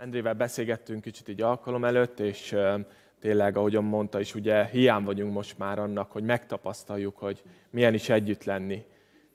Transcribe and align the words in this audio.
Endrével 0.00 0.34
beszélgettünk 0.34 1.02
kicsit 1.02 1.28
így 1.28 1.42
alkalom 1.42 1.84
előtt, 1.84 2.20
és 2.20 2.56
tényleg, 3.20 3.56
ahogyan 3.56 3.84
mondta 3.84 4.20
is, 4.20 4.34
ugye 4.34 4.64
hiány 4.64 5.04
vagyunk 5.04 5.32
most 5.32 5.58
már 5.58 5.78
annak, 5.78 6.12
hogy 6.12 6.22
megtapasztaljuk, 6.22 7.18
hogy 7.18 7.42
milyen 7.70 7.94
is 7.94 8.08
együtt 8.08 8.44
lenni, 8.44 8.84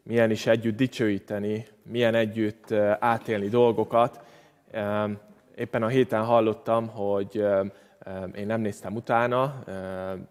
milyen 0.03 0.31
is 0.31 0.45
együtt 0.45 0.75
dicsőíteni, 0.75 1.65
milyen 1.83 2.15
együtt 2.15 2.71
átélni 2.99 3.47
dolgokat. 3.47 4.23
Éppen 5.55 5.83
a 5.83 5.87
héten 5.87 6.23
hallottam, 6.23 6.87
hogy 6.87 7.45
én 8.35 8.45
nem 8.45 8.61
néztem 8.61 8.95
utána, 8.95 9.63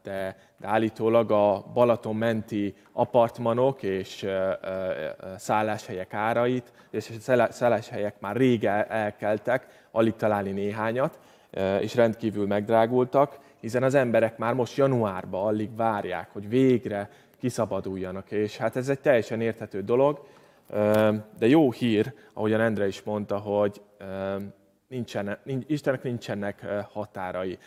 de, 0.02 0.36
de 0.57 0.66
állítólag 0.66 1.30
a 1.30 1.64
Balaton 1.72 2.16
menti 2.16 2.75
apartmanok 2.93 3.82
és 3.82 4.27
szálláshelyek 5.36 6.14
árait, 6.14 6.72
és 6.90 7.11
a 7.27 7.46
szálláshelyek 7.50 8.21
már 8.21 8.36
rég 8.36 8.64
elkeltek, 8.89 9.66
alig 9.90 10.16
találni 10.16 10.50
néhányat, 10.50 11.18
és 11.80 11.95
rendkívül 11.95 12.46
megdrágultak, 12.46 13.39
hiszen 13.61 13.82
az 13.82 13.95
emberek 13.95 14.39
már 14.39 14.54
most 14.54 14.76
januárban 14.76 15.46
alig 15.46 15.76
várják, 15.76 16.29
hogy 16.32 16.48
végre 16.48 17.11
kiszabaduljanak, 17.39 18.31
és 18.31 18.57
hát 18.57 18.76
ez 18.76 18.89
egy 18.89 19.00
teljesen 19.00 19.40
érthető 19.40 19.82
dolog, 19.82 20.26
de 21.39 21.46
jó 21.46 21.73
hír, 21.73 22.12
ahogyan 22.32 22.61
Endre 22.61 22.86
is 22.86 23.03
mondta, 23.03 23.39
hogy 23.39 23.81
nincsen, 24.93 25.39
Istennek 25.67 26.03
nincsenek 26.03 26.67
határai. 26.93 27.59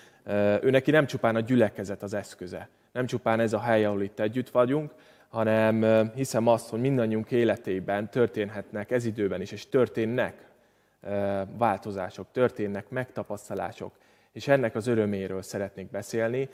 Ő 0.61 0.69
neki 0.69 0.91
nem 0.91 1.05
csupán 1.05 1.35
a 1.35 1.39
gyülekezet 1.39 2.03
az 2.03 2.13
eszköze, 2.13 2.69
nem 2.91 3.05
csupán 3.05 3.39
ez 3.39 3.53
a 3.53 3.59
hely, 3.59 3.85
ahol 3.85 4.01
itt 4.01 4.19
együtt 4.19 4.49
vagyunk, 4.49 4.91
hanem 5.29 6.09
hiszem 6.15 6.47
azt, 6.47 6.69
hogy 6.69 6.79
mindannyiunk 6.79 7.31
életében 7.31 8.09
történhetnek 8.09 8.91
ez 8.91 9.05
időben 9.05 9.41
is, 9.41 9.51
és 9.51 9.69
történnek 9.69 10.47
változások, 11.57 12.27
történnek 12.31 12.89
megtapasztalások, 12.89 13.93
és 14.35 14.47
ennek 14.47 14.75
az 14.75 14.87
öröméről 14.87 15.41
szeretnék 15.41 15.89
beszélni. 15.89 16.49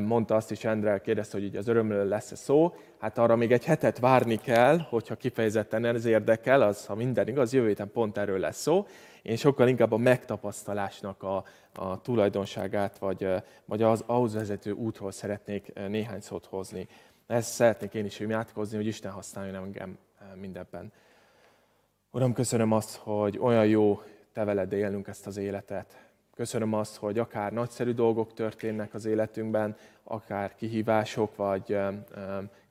Mondta 0.00 0.34
azt 0.34 0.50
is 0.50 0.64
Endre, 0.64 1.00
kérdezte, 1.00 1.36
hogy 1.36 1.46
így 1.46 1.56
az 1.56 1.68
örömről 1.68 2.04
lesz-e 2.04 2.36
szó. 2.36 2.74
Hát 2.98 3.18
arra 3.18 3.36
még 3.36 3.52
egy 3.52 3.64
hetet 3.64 3.98
várni 3.98 4.36
kell, 4.36 4.78
hogyha 4.78 5.14
kifejezetten 5.16 5.84
ez 5.84 6.04
érdekel, 6.04 6.62
az, 6.62 6.86
ha 6.86 6.94
minden 6.94 7.28
igaz, 7.28 7.52
jövő 7.52 7.66
héten 7.66 7.90
pont 7.90 8.18
erről 8.18 8.38
lesz 8.38 8.60
szó. 8.60 8.86
Én 9.22 9.36
sokkal 9.36 9.68
inkább 9.68 9.92
a 9.92 9.96
megtapasztalásnak 9.96 11.22
a, 11.22 11.44
a 11.74 12.00
tulajdonságát, 12.00 12.98
vagy, 12.98 13.28
vagy 13.64 13.82
az 13.82 14.04
ahhoz 14.06 14.34
vezető 14.34 14.70
útról 14.70 15.10
szeretnék 15.10 15.72
néhány 15.88 16.20
szót 16.20 16.46
hozni. 16.46 16.88
Ezt 17.26 17.52
szeretnék 17.52 17.94
én 17.94 18.04
is 18.04 18.20
imádkozni, 18.20 18.76
hogy 18.76 18.86
Isten 18.86 19.12
használjon 19.12 19.54
engem 19.54 19.98
mindebben. 20.34 20.92
Uram, 22.10 22.32
köszönöm 22.32 22.72
azt, 22.72 22.96
hogy 22.96 23.38
olyan 23.38 23.66
jó 23.66 24.02
te 24.32 24.44
veled 24.44 24.72
élnünk 24.72 25.08
ezt 25.08 25.26
az 25.26 25.36
életet. 25.36 26.07
Köszönöm 26.38 26.72
azt, 26.72 26.96
hogy 26.96 27.18
akár 27.18 27.52
nagyszerű 27.52 27.92
dolgok 27.92 28.34
történnek 28.34 28.94
az 28.94 29.04
életünkben, 29.04 29.76
akár 30.04 30.54
kihívások 30.54 31.36
vagy 31.36 31.78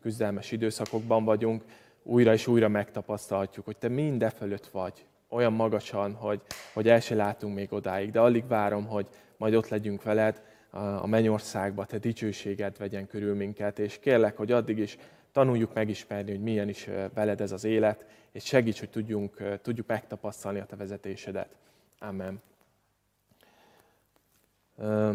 küzdelmes 0.01 0.51
időszakokban 0.51 1.23
vagyunk, 1.23 1.63
újra 2.03 2.33
és 2.33 2.47
újra 2.47 2.67
megtapasztalhatjuk, 2.67 3.65
hogy 3.65 3.77
te 3.77 3.87
minden 3.87 4.29
fölött 4.29 4.67
vagy, 4.67 5.05
olyan 5.29 5.53
magasan, 5.53 6.13
hogy, 6.13 6.41
hogy 6.73 6.89
el 6.89 6.99
se 6.99 7.15
látunk 7.15 7.55
még 7.55 7.73
odáig, 7.73 8.11
de 8.11 8.19
alig 8.19 8.47
várom, 8.47 8.85
hogy 8.85 9.07
majd 9.37 9.53
ott 9.53 9.67
legyünk 9.67 10.03
veled 10.03 10.41
a 11.01 11.07
mennyországba, 11.07 11.85
te 11.85 11.97
dicsőséged 11.97 12.77
vegyen 12.77 13.07
körül 13.07 13.35
minket, 13.35 13.79
és 13.79 13.99
kérlek, 13.99 14.37
hogy 14.37 14.51
addig 14.51 14.77
is 14.77 14.97
tanuljuk 15.31 15.73
megismerni, 15.73 16.31
hogy 16.31 16.43
milyen 16.43 16.69
is 16.69 16.89
veled 17.13 17.41
ez 17.41 17.51
az 17.51 17.63
élet, 17.63 18.05
és 18.31 18.43
segíts, 18.43 18.79
hogy 18.79 18.89
tudjunk, 18.89 19.59
tudjuk 19.61 19.87
megtapasztalni 19.87 20.59
a 20.59 20.65
te 20.65 20.75
vezetésedet. 20.75 21.49
Amen. 21.99 22.41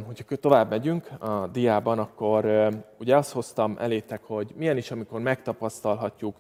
Hogyha 0.07 0.37
tovább 0.37 0.71
megyünk 0.71 1.09
a 1.19 1.47
diában, 1.47 1.99
akkor 1.99 2.69
ugye 2.99 3.17
azt 3.17 3.33
hoztam 3.33 3.77
elétek, 3.79 4.23
hogy 4.25 4.53
milyen 4.57 4.77
is, 4.77 4.91
amikor 4.91 5.21
megtapasztalhatjuk 5.21 6.37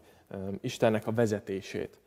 Istennek 0.60 1.06
a 1.06 1.12
vezetését. 1.12 1.98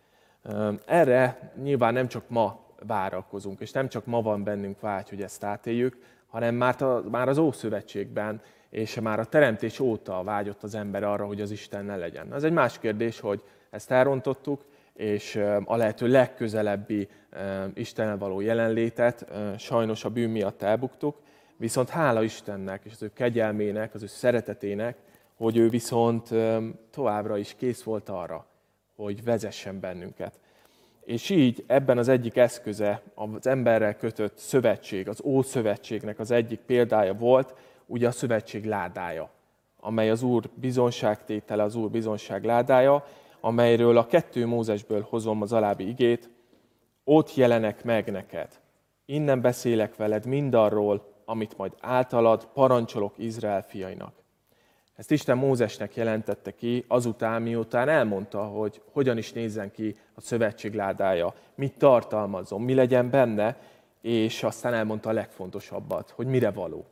Erre 0.85 1.51
nyilván 1.63 1.93
nem 1.93 2.07
csak 2.07 2.29
ma 2.29 2.59
várakozunk, 2.87 3.59
és 3.59 3.71
nem 3.71 3.87
csak 3.87 4.05
ma 4.05 4.21
van 4.21 4.43
bennünk 4.43 4.79
vágy, 4.79 5.09
hogy 5.09 5.21
ezt 5.21 5.43
átéljük, 5.43 5.97
hanem 6.27 6.55
már, 6.55 6.81
a, 6.81 7.03
már 7.09 7.27
az 7.27 7.37
Ószövetségben 7.37 8.41
és 8.69 8.99
már 8.99 9.19
a 9.19 9.25
teremtés 9.25 9.79
óta 9.79 10.23
vágyott 10.23 10.63
az 10.63 10.75
ember 10.75 11.03
arra, 11.03 11.25
hogy 11.25 11.41
az 11.41 11.51
Isten 11.51 11.85
ne 11.85 11.95
legyen. 11.95 12.31
Az 12.31 12.43
egy 12.43 12.51
más 12.51 12.79
kérdés, 12.79 13.19
hogy 13.19 13.43
ezt 13.69 13.91
elrontottuk, 13.91 14.65
és 14.95 15.35
a 15.65 15.75
lehető 15.75 16.07
legközelebbi 16.07 17.07
Istennel 17.73 18.17
való 18.17 18.39
jelenlétet 18.39 19.25
sajnos 19.57 20.03
a 20.03 20.09
bűn 20.09 20.29
miatt 20.29 20.61
elbuktuk, 20.61 21.21
viszont 21.57 21.89
hála 21.89 22.23
Istennek 22.23 22.81
és 22.85 22.91
az 22.91 23.03
ő 23.03 23.11
kegyelmének, 23.13 23.93
az 23.93 24.03
ő 24.03 24.07
szeretetének, 24.07 24.97
hogy 25.35 25.57
ő 25.57 25.69
viszont 25.69 26.29
továbbra 26.91 27.37
is 27.37 27.55
kész 27.57 27.83
volt 27.83 28.09
arra, 28.09 28.45
hogy 28.95 29.23
vezessen 29.23 29.79
bennünket. 29.79 30.39
És 31.05 31.29
így 31.29 31.63
ebben 31.67 31.97
az 31.97 32.07
egyik 32.07 32.37
eszköze, 32.37 33.01
az 33.13 33.47
emberrel 33.47 33.95
kötött 33.97 34.37
szövetség, 34.37 35.09
az 35.09 35.21
Ószövetségnek 35.23 36.19
az 36.19 36.31
egyik 36.31 36.59
példája 36.59 37.13
volt, 37.13 37.55
ugye 37.85 38.07
a 38.07 38.11
szövetség 38.11 38.65
ládája, 38.65 39.29
amely 39.79 40.09
az 40.09 40.23
Úr 40.23 40.49
bizonságtétele, 40.53 41.63
az 41.63 41.75
Úr 41.75 41.89
bizonság 41.89 42.43
ládája, 42.43 43.05
amelyről 43.45 43.97
a 43.97 44.07
kettő 44.07 44.45
Mózesből 44.45 45.05
hozom 45.09 45.41
az 45.41 45.53
alábbi 45.53 45.87
igét, 45.87 46.29
ott 47.03 47.35
jelenek 47.35 47.83
meg 47.83 48.11
neked. 48.11 48.59
Innen 49.05 49.41
beszélek 49.41 49.95
veled 49.95 50.25
mindarról, 50.25 51.13
amit 51.25 51.57
majd 51.57 51.73
általad 51.79 52.47
parancsolok 52.53 53.13
Izrael 53.17 53.61
fiainak. 53.61 54.13
Ezt 54.95 55.11
Isten 55.11 55.37
Mózesnek 55.37 55.95
jelentette 55.95 56.55
ki 56.55 56.85
azután, 56.87 57.41
miután 57.41 57.89
elmondta, 57.89 58.43
hogy 58.43 58.81
hogyan 58.91 59.17
is 59.17 59.31
nézzen 59.31 59.71
ki 59.71 59.97
a 60.13 60.21
szövetség 60.21 60.73
ládája, 60.73 61.33
mit 61.55 61.77
tartalmazom, 61.77 62.63
mi 62.63 62.73
legyen 62.73 63.09
benne, 63.09 63.57
és 64.01 64.43
aztán 64.43 64.73
elmondta 64.73 65.09
a 65.09 65.13
legfontosabbat, 65.13 66.09
hogy 66.09 66.27
mire 66.27 66.51
való, 66.51 66.85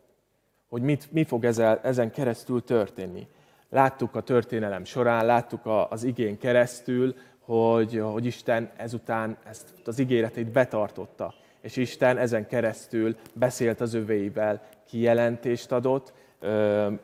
hogy 0.69 0.81
mit, 0.81 1.12
mi 1.12 1.24
fog 1.24 1.46
ezen, 1.46 1.80
ezen 1.84 2.12
keresztül 2.12 2.63
történni. 2.63 3.28
Láttuk 3.73 4.16
a 4.16 4.22
történelem 4.22 4.84
során, 4.84 5.25
láttuk 5.25 5.61
az 5.89 6.03
igén 6.03 6.38
keresztül, 6.38 7.16
hogy, 7.39 8.00
hogy 8.00 8.25
Isten 8.25 8.72
ezután 8.78 9.38
ezt 9.50 9.73
az 9.85 10.00
ígéretét 10.00 10.51
betartotta. 10.51 11.34
És 11.61 11.75
Isten 11.75 12.17
ezen 12.17 12.47
keresztül 12.47 13.16
beszélt 13.33 13.81
az 13.81 13.94
övéivel, 13.94 14.62
kijelentést 14.88 15.72
adott, 15.72 16.13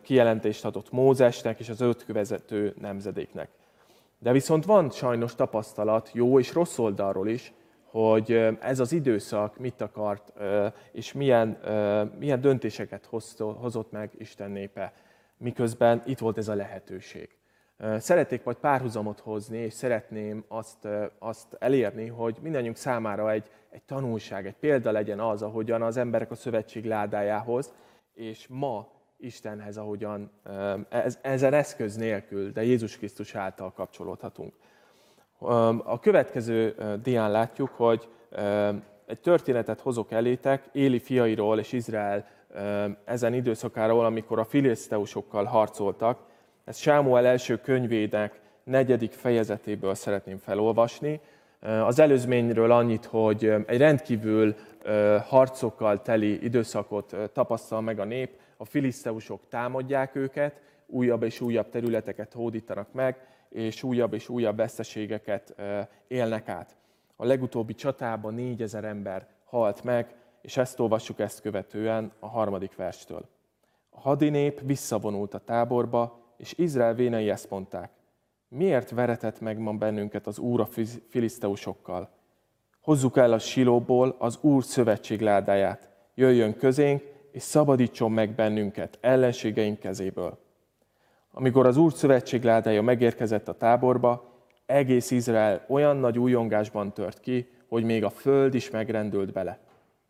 kijelentést 0.01 0.65
adott 0.65 0.91
Mózesnek 0.91 1.59
és 1.59 1.69
az 1.69 1.81
öt 1.81 2.05
kövezető 2.05 2.73
nemzedéknek. 2.81 3.49
De 4.19 4.31
viszont 4.31 4.65
van 4.65 4.89
sajnos 4.91 5.35
tapasztalat 5.35 6.09
jó 6.13 6.39
és 6.39 6.53
rossz 6.53 6.77
oldalról 6.77 7.27
is, 7.27 7.53
hogy 7.83 8.31
ez 8.59 8.79
az 8.79 8.91
időszak 8.91 9.57
mit 9.57 9.81
akart, 9.81 10.33
és 10.91 11.13
milyen, 11.13 11.57
milyen 12.19 12.41
döntéseket 12.41 13.09
hozott 13.37 13.91
meg 13.91 14.11
Isten 14.17 14.51
népe, 14.51 14.93
miközben 15.39 16.01
itt 16.05 16.19
volt 16.19 16.37
ez 16.37 16.47
a 16.47 16.55
lehetőség. 16.55 17.29
Szeretnék 17.97 18.43
majd 18.43 18.57
párhuzamot 18.57 19.19
hozni, 19.19 19.57
és 19.57 19.73
szeretném 19.73 20.45
azt, 20.47 20.87
azt 21.19 21.55
elérni, 21.59 22.07
hogy 22.07 22.37
mindannyiunk 22.41 22.75
számára 22.75 23.31
egy, 23.31 23.49
egy 23.69 23.83
tanulság, 23.83 24.45
egy 24.45 24.55
példa 24.55 24.91
legyen 24.91 25.19
az, 25.19 25.41
ahogyan 25.41 25.81
az 25.81 25.97
emberek 25.97 26.31
a 26.31 26.35
szövetség 26.35 26.85
ládájához, 26.85 27.73
és 28.13 28.47
ma 28.47 28.91
Istenhez, 29.17 29.77
ahogyan 29.77 30.31
ez, 30.89 31.19
ezen 31.21 31.53
eszköz 31.53 31.95
nélkül, 31.95 32.51
de 32.51 32.63
Jézus 32.63 32.97
Krisztus 32.97 33.35
által 33.35 33.73
kapcsolódhatunk. 33.73 34.53
A 35.83 35.99
következő 35.99 36.75
dián 37.03 37.31
látjuk, 37.31 37.69
hogy 37.69 38.09
egy 39.05 39.19
történetet 39.21 39.79
hozok 39.79 40.11
elétek 40.11 40.69
Éli 40.71 40.99
fiairól 40.99 41.59
és 41.59 41.71
Izrael 41.71 42.27
ezen 43.05 43.33
időszakáról, 43.33 44.05
amikor 44.05 44.39
a 44.39 44.43
filiszteusokkal 44.43 45.43
harcoltak. 45.43 46.19
Ezt 46.65 46.79
Sámuel 46.79 47.25
első 47.25 47.57
könyvének 47.57 48.39
negyedik 48.63 49.11
fejezetéből 49.11 49.95
szeretném 49.95 50.37
felolvasni. 50.37 51.19
Az 51.61 51.99
előzményről 51.99 52.71
annyit, 52.71 53.05
hogy 53.05 53.53
egy 53.65 53.77
rendkívül 53.77 54.55
harcokkal 55.27 56.01
teli 56.01 56.43
időszakot 56.43 57.15
tapasztal 57.33 57.81
meg 57.81 57.99
a 57.99 58.03
nép, 58.03 58.39
a 58.57 58.65
filiszteusok 58.65 59.41
támadják 59.49 60.15
őket, 60.15 60.61
újabb 60.85 61.23
és 61.23 61.41
újabb 61.41 61.69
területeket 61.69 62.33
hódítanak 62.33 62.93
meg, 62.93 63.17
és 63.49 63.83
újabb 63.83 64.13
és 64.13 64.29
újabb 64.29 64.57
veszteségeket 64.57 65.55
élnek 66.07 66.47
át. 66.49 66.77
A 67.15 67.25
legutóbbi 67.25 67.73
csatában 67.73 68.33
négyezer 68.33 68.83
ember 68.83 69.27
halt 69.45 69.83
meg, 69.83 70.15
és 70.41 70.57
ezt 70.57 70.79
olvassuk 70.79 71.19
ezt 71.19 71.41
követően 71.41 72.11
a 72.19 72.27
harmadik 72.27 72.75
verstől. 72.75 73.25
A 73.89 73.99
hadinép 73.99 74.61
visszavonult 74.63 75.33
a 75.33 75.39
táborba, 75.39 76.19
és 76.37 76.53
Izrael 76.57 76.93
vénei 76.93 77.29
ezt 77.29 77.49
mondták. 77.49 77.91
Miért 78.47 78.89
veretett 78.89 79.39
meg 79.39 79.57
ma 79.57 79.73
bennünket 79.73 80.27
az 80.27 80.39
Úr 80.39 80.59
a 80.59 80.67
filiszteusokkal? 81.09 82.09
Hozzuk 82.81 83.17
el 83.17 83.33
a 83.33 83.39
silóból 83.39 84.15
az 84.17 84.37
Úr 84.41 84.63
szövetség 84.63 85.21
ládáját. 85.21 85.89
Jöjjön 86.15 86.57
közénk, 86.57 87.03
és 87.31 87.41
szabadítson 87.41 88.11
meg 88.11 88.35
bennünket 88.35 88.97
ellenségeink 89.01 89.79
kezéből. 89.79 90.37
Amikor 91.31 91.65
az 91.65 91.77
Úr 91.77 91.93
szövetség 91.93 92.43
ládája 92.43 92.81
megérkezett 92.81 93.47
a 93.47 93.57
táborba, 93.57 94.29
egész 94.65 95.11
Izrael 95.11 95.65
olyan 95.67 95.97
nagy 95.97 96.19
újongásban 96.19 96.93
tört 96.93 97.19
ki, 97.19 97.49
hogy 97.67 97.83
még 97.83 98.03
a 98.03 98.09
föld 98.09 98.53
is 98.53 98.69
megrendült 98.69 99.31
bele. 99.31 99.59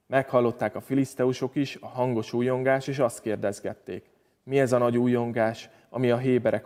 Meghallották 0.09 0.75
a 0.75 0.81
filiszteusok 0.81 1.55
is 1.55 1.77
a 1.81 1.87
hangos 1.87 2.33
újongás, 2.33 2.87
és 2.87 2.99
azt 2.99 3.21
kérdezgették, 3.21 4.09
mi 4.43 4.59
ez 4.59 4.71
a 4.71 4.77
nagy 4.77 4.97
újongás, 4.97 5.69
ami 5.89 6.11
a 6.11 6.17
héberek 6.17 6.65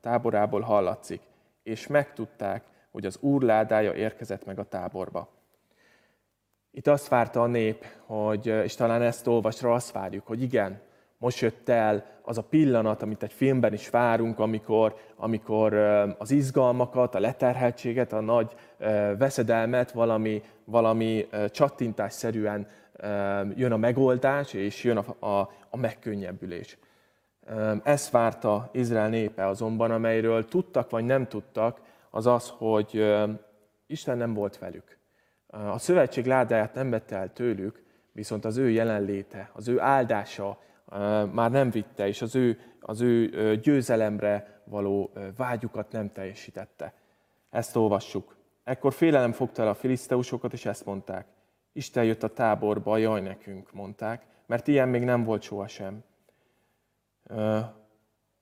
táborából 0.00 0.60
hallatszik. 0.60 1.20
És 1.62 1.86
megtudták, 1.86 2.64
hogy 2.90 3.06
az 3.06 3.18
Úr 3.20 3.42
ládája 3.42 3.94
érkezett 3.94 4.44
meg 4.44 4.58
a 4.58 4.68
táborba. 4.68 5.28
Itt 6.70 6.86
azt 6.86 7.08
várta 7.08 7.42
a 7.42 7.46
nép, 7.46 7.86
hogy, 8.06 8.46
és 8.46 8.74
talán 8.74 9.02
ezt 9.02 9.26
olvasra 9.26 9.72
azt 9.72 9.92
várjuk, 9.92 10.26
hogy 10.26 10.42
igen, 10.42 10.80
most 11.18 11.40
jött 11.40 11.68
el 11.68 12.04
az 12.22 12.38
a 12.38 12.42
pillanat, 12.42 13.02
amit 13.02 13.22
egy 13.22 13.32
filmben 13.32 13.72
is 13.72 13.90
várunk, 13.90 14.38
amikor, 14.38 14.96
amikor 15.16 15.74
az 16.18 16.30
izgalmakat, 16.30 17.14
a 17.14 17.20
leterheltséget, 17.20 18.12
a 18.12 18.20
nagy 18.20 18.54
veszedelmet 19.18 19.92
valami, 19.92 20.42
valami 20.64 21.28
csattintásszerűen 21.50 22.66
jön 23.54 23.72
a 23.72 23.76
megoldás, 23.76 24.52
és 24.52 24.84
jön 24.84 24.96
a, 24.96 25.26
a, 25.26 25.50
a 25.70 25.76
megkönnyebbülés. 25.76 26.78
Ezt 27.82 28.10
várta 28.10 28.70
Izrael 28.72 29.08
népe 29.08 29.46
azonban, 29.46 29.90
amelyről 29.90 30.44
tudtak 30.44 30.90
vagy 30.90 31.04
nem 31.04 31.26
tudtak, 31.26 31.80
az 32.10 32.26
az, 32.26 32.52
hogy 32.56 33.14
Isten 33.86 34.16
nem 34.16 34.34
volt 34.34 34.58
velük. 34.58 34.98
A 35.46 35.78
szövetség 35.78 36.26
ládáját 36.26 36.74
nem 36.74 36.90
vette 36.90 37.16
el 37.16 37.32
tőlük, 37.32 37.82
viszont 38.12 38.44
az 38.44 38.56
ő 38.56 38.70
jelenléte, 38.70 39.50
az 39.52 39.68
ő 39.68 39.80
áldása 39.80 40.58
már 41.32 41.50
nem 41.50 41.70
vitte, 41.70 42.06
és 42.06 42.22
az 42.22 42.34
ő, 42.34 42.58
az 42.80 43.00
ő 43.00 43.56
győzelemre 43.56 44.62
való 44.64 45.12
vágyukat 45.36 45.92
nem 45.92 46.12
teljesítette. 46.12 46.94
Ezt 47.50 47.76
olvassuk. 47.76 48.36
Ekkor 48.64 48.92
félelem 48.92 49.32
fogta 49.32 49.62
el 49.62 49.68
a 49.68 49.74
filiszteusokat, 49.74 50.52
és 50.52 50.64
ezt 50.64 50.84
mondták. 50.84 51.26
Isten 51.72 52.04
jött 52.04 52.22
a 52.22 52.32
táborba, 52.32 52.96
jaj 52.96 53.20
nekünk, 53.20 53.72
mondták, 53.72 54.26
mert 54.46 54.66
ilyen 54.68 54.88
még 54.88 55.02
nem 55.02 55.24
volt 55.24 55.42
sohasem. 55.42 56.04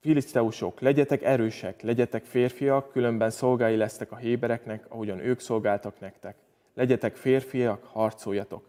Filiszteusok, 0.00 0.80
legyetek 0.80 1.22
erősek, 1.22 1.82
legyetek 1.82 2.24
férfiak, 2.24 2.90
különben 2.90 3.30
szolgái 3.30 3.76
lesztek 3.76 4.12
a 4.12 4.16
hébereknek, 4.16 4.84
ahogyan 4.88 5.18
ők 5.18 5.40
szolgáltak 5.40 6.00
nektek. 6.00 6.36
Legyetek 6.74 7.16
férfiak, 7.16 7.84
harcoljatok. 7.84 8.68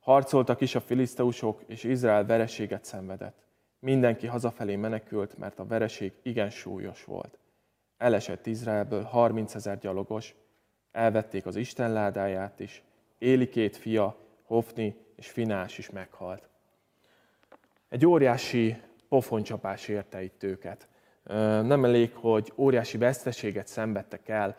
Harcoltak 0.00 0.60
is 0.60 0.74
a 0.74 0.80
filiszteusok, 0.80 1.62
és 1.66 1.84
Izrael 1.84 2.26
vereséget 2.26 2.84
szenvedett. 2.84 3.36
Mindenki 3.78 4.26
hazafelé 4.26 4.76
menekült, 4.76 5.38
mert 5.38 5.58
a 5.58 5.66
vereség 5.66 6.12
igen 6.22 6.50
súlyos 6.50 7.04
volt. 7.04 7.38
Elesett 7.96 8.46
Izraelből 8.46 9.02
30 9.02 9.54
ezer 9.54 9.78
gyalogos, 9.78 10.34
elvették 10.98 11.46
az 11.46 11.56
Isten 11.56 11.92
ládáját 11.92 12.60
is, 12.60 12.82
Éli 13.18 13.48
két 13.48 13.76
fia, 13.76 14.16
Hofni 14.44 14.96
és 15.16 15.30
Finás 15.30 15.78
is 15.78 15.90
meghalt. 15.90 16.48
Egy 17.88 18.06
óriási 18.06 18.76
pofoncsapás 19.08 19.88
érte 19.88 20.22
itt 20.22 20.42
őket. 20.42 20.88
Nem 21.62 21.84
elég, 21.84 22.14
hogy 22.14 22.52
óriási 22.56 22.98
veszteséget 22.98 23.66
szenvedtek 23.66 24.28
el, 24.28 24.56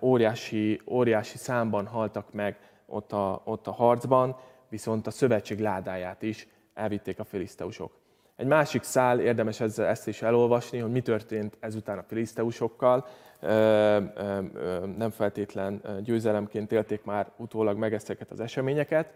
óriási, 0.00 0.80
óriási 0.86 1.38
számban 1.38 1.86
haltak 1.86 2.32
meg 2.32 2.58
ott 2.86 3.12
a, 3.12 3.42
ott 3.44 3.66
a 3.66 3.72
harcban, 3.72 4.36
viszont 4.68 5.06
a 5.06 5.10
szövetség 5.10 5.60
ládáját 5.60 6.22
is 6.22 6.46
elvitték 6.74 7.18
a 7.18 7.24
filiszteusok. 7.24 8.01
Egy 8.36 8.46
másik 8.46 8.82
szál, 8.82 9.20
érdemes 9.20 9.60
ezzel, 9.60 9.86
ezt 9.86 10.08
is 10.08 10.22
elolvasni, 10.22 10.78
hogy 10.78 10.90
mi 10.90 11.00
történt 11.00 11.56
ezután 11.60 11.98
a 11.98 12.02
filiszteusokkal. 12.02 13.06
Nem 14.96 15.10
feltétlen 15.10 15.82
győzelemként 16.04 16.72
élték 16.72 17.04
már 17.04 17.30
utólag 17.36 17.78
meg 17.78 17.94
ezeket 17.94 18.30
az 18.30 18.40
eseményeket, 18.40 19.14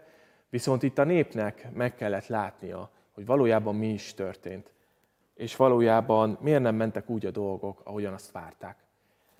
viszont 0.49 0.83
itt 0.83 0.97
a 0.97 1.03
népnek 1.03 1.67
meg 1.73 1.95
kellett 1.95 2.27
látnia, 2.27 2.89
hogy 3.13 3.25
valójában 3.25 3.75
mi 3.75 3.89
is 3.89 4.13
történt. 4.13 4.71
És 5.35 5.55
valójában 5.55 6.37
miért 6.41 6.61
nem 6.61 6.75
mentek 6.75 7.09
úgy 7.09 7.25
a 7.25 7.31
dolgok, 7.31 7.81
ahogyan 7.83 8.13
azt 8.13 8.31
várták. 8.31 8.77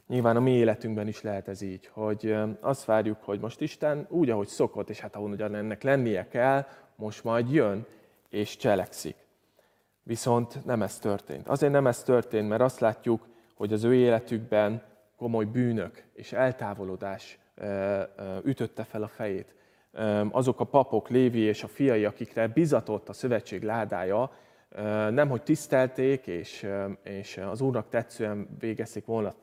Nyilván 0.07 0.35
a 0.35 0.39
mi 0.39 0.51
életünkben 0.51 1.07
is 1.07 1.21
lehet 1.21 1.47
ez 1.47 1.61
így, 1.61 1.89
hogy 1.93 2.35
azt 2.59 2.85
várjuk, 2.85 3.17
hogy 3.23 3.39
most 3.39 3.61
Isten 3.61 4.05
úgy, 4.09 4.29
ahogy 4.29 4.47
szokott, 4.47 4.89
és 4.89 4.99
hát 4.99 5.15
ahonnan 5.15 5.55
ennek 5.55 5.83
lennie 5.83 6.27
kell, 6.27 6.65
most 6.95 7.23
majd 7.23 7.51
jön 7.51 7.85
és 8.29 8.57
cselekszik. 8.57 9.15
Viszont 10.07 10.65
nem 10.65 10.81
ez 10.81 10.99
történt. 10.99 11.47
Azért 11.47 11.71
nem 11.71 11.87
ez 11.87 12.03
történt, 12.03 12.49
mert 12.49 12.61
azt 12.61 12.79
látjuk, 12.79 13.27
hogy 13.55 13.73
az 13.73 13.83
ő 13.83 13.95
életükben 13.95 14.83
komoly 15.17 15.45
bűnök 15.45 16.03
és 16.13 16.33
eltávolodás 16.33 17.39
ütötte 18.43 18.83
fel 18.83 19.03
a 19.03 19.07
fejét 19.07 19.55
azok 20.31 20.59
a 20.59 20.63
papok, 20.63 21.09
Lévi 21.09 21.39
és 21.39 21.63
a 21.63 21.67
fiai, 21.67 22.05
akikre 22.05 22.47
bizatott 22.47 23.09
a 23.09 23.13
szövetség 23.13 23.63
ládája, 23.63 24.31
nem 25.09 25.29
hogy 25.29 25.43
tisztelték, 25.43 26.27
és, 26.27 26.67
és 27.03 27.37
az 27.37 27.61
Úrnak 27.61 27.89
tetszően 27.89 28.57
végezték 28.59 29.05
volna 29.05 29.35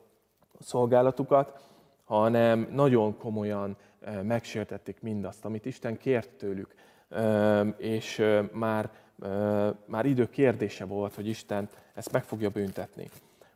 a 0.59 0.63
szolgálatukat, 0.63 1.61
hanem 2.05 2.69
nagyon 2.73 3.17
komolyan 3.17 3.77
megsértették 4.23 5.01
mindazt, 5.01 5.45
amit 5.45 5.67
Isten 5.67 5.97
kért 5.97 6.31
tőlük. 6.31 6.75
És 7.77 8.23
már, 8.53 8.91
már 9.87 10.07
idő 10.07 10.29
kérdése 10.31 10.85
volt, 10.85 11.15
hogy 11.15 11.29
Isten 11.29 11.69
ezt 11.95 12.13
meg 12.13 12.25
fogja 12.25 12.49
büntetni. 12.49 13.09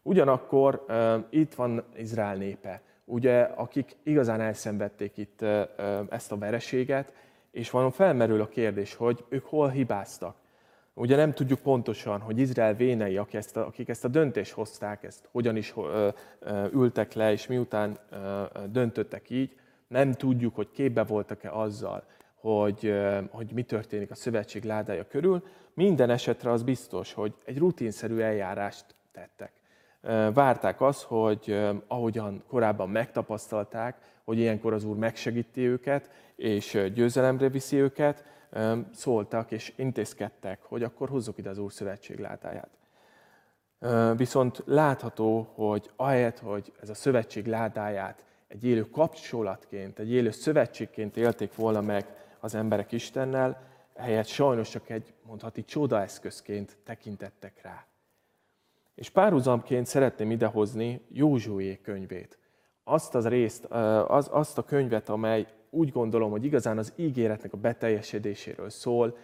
Ugyanakkor 0.03 0.85
itt 1.31 1.55
van 1.55 1.85
Izrael 1.97 2.37
népe, 2.37 2.83
ugye, 3.05 3.41
akik 3.41 3.97
igazán 4.03 4.41
elszenvedték 4.41 5.17
itt 5.17 5.43
ezt 6.09 6.33
a 6.33 6.39
vereséget, 6.39 7.13
és 7.51 7.71
valami 7.71 7.93
felmerül 7.93 8.41
a 8.41 8.49
kérdés, 8.49 8.95
hogy 8.95 9.25
ők 9.29 9.45
hol 9.45 9.69
hibáztak. 9.69 10.37
Ugye 10.95 11.17
nem 11.17 11.33
tudjuk 11.33 11.59
pontosan, 11.59 12.21
hogy 12.21 12.39
Izrael 12.39 12.75
vénei, 12.75 13.17
akik 13.17 13.35
ezt 13.35 13.57
a, 13.57 13.67
akik 13.67 13.89
ezt 13.89 14.05
a 14.05 14.09
döntést 14.09 14.53
hozták, 14.53 15.03
ezt 15.03 15.29
hogyan 15.31 15.57
is 15.57 15.75
ültek 16.73 17.13
le, 17.13 17.33
és 17.33 17.47
miután 17.47 17.99
döntöttek 18.71 19.31
így, 19.31 19.57
nem 19.89 20.13
tudjuk, 20.13 20.55
hogy 20.55 20.71
képbe 20.71 21.05
voltak-e 21.05 21.53
azzal, 21.53 22.05
hogy, 22.41 22.95
hogy 23.31 23.53
mi 23.53 23.63
történik 23.63 24.11
a 24.11 24.15
szövetség 24.15 24.65
ládája 24.65 25.07
körül. 25.07 25.45
Minden 25.75 26.11
esetre 26.11 26.51
az 26.51 26.63
biztos, 26.63 27.13
hogy 27.13 27.35
egy 27.45 27.59
rutinszerű 27.59 28.19
eljárást 28.19 28.85
tettek 29.13 29.53
várták 30.35 30.81
azt, 30.81 31.03
hogy 31.03 31.59
ahogyan 31.87 32.43
korábban 32.49 32.91
megtapasztalták, 32.91 33.97
hogy 34.25 34.39
ilyenkor 34.39 34.73
az 34.73 34.85
Úr 34.85 34.97
megsegíti 34.97 35.67
őket, 35.67 36.11
és 36.37 36.91
győzelemre 36.95 37.49
viszi 37.49 37.77
őket, 37.77 38.25
szóltak 38.95 39.51
és 39.51 39.73
intézkedtek, 39.77 40.63
hogy 40.63 40.83
akkor 40.83 41.09
hozzuk 41.09 41.39
ide 41.39 41.51
az 41.51 41.59
Úr 41.59 41.73
szövetség 41.73 42.19
ládáját. 42.19 42.71
Viszont 44.17 44.63
látható, 44.67 45.53
hogy 45.55 45.91
ahelyett, 45.97 46.39
hogy 46.39 46.73
ez 46.81 46.89
a 46.89 46.95
szövetség 46.95 47.47
ládáját 47.47 48.25
egy 48.49 48.65
élő 48.65 48.91
kapcsolatként, 48.91 49.99
egy 49.99 50.13
élő 50.13 50.31
szövetségként 50.31 51.17
élték 51.17 51.55
volna 51.55 51.81
meg 51.81 52.07
az 52.41 52.55
emberek 52.55 52.93
Istennel, 52.93 53.63
helyett 53.97 54.27
sajnos 54.27 54.69
csak 54.69 54.89
egy, 54.89 55.15
mondhatni, 55.23 55.65
csodaeszközként 55.65 56.77
tekintettek 56.85 57.63
rá. 57.63 57.87
És 58.95 59.11
párhuzamként 59.11 59.87
szeretném 59.87 60.31
idehozni 60.31 61.01
Józsué 61.09 61.81
könyvét. 61.83 62.39
Azt 62.85 63.15
az 63.15 63.29
részt, 63.29 63.65
az, 63.65 64.29
azt 64.33 64.59
a 64.59 64.65
könyvet, 64.65 65.09
amely 65.09 65.47
úgy 65.71 65.91
gondolom, 65.91 66.31
hogy 66.31 66.45
igazán 66.45 66.79
az 66.79 66.93
ígéretnek 66.97 67.53
a 67.53 67.57
beteljesedéséről 67.57 68.71
szól, 68.71 69.17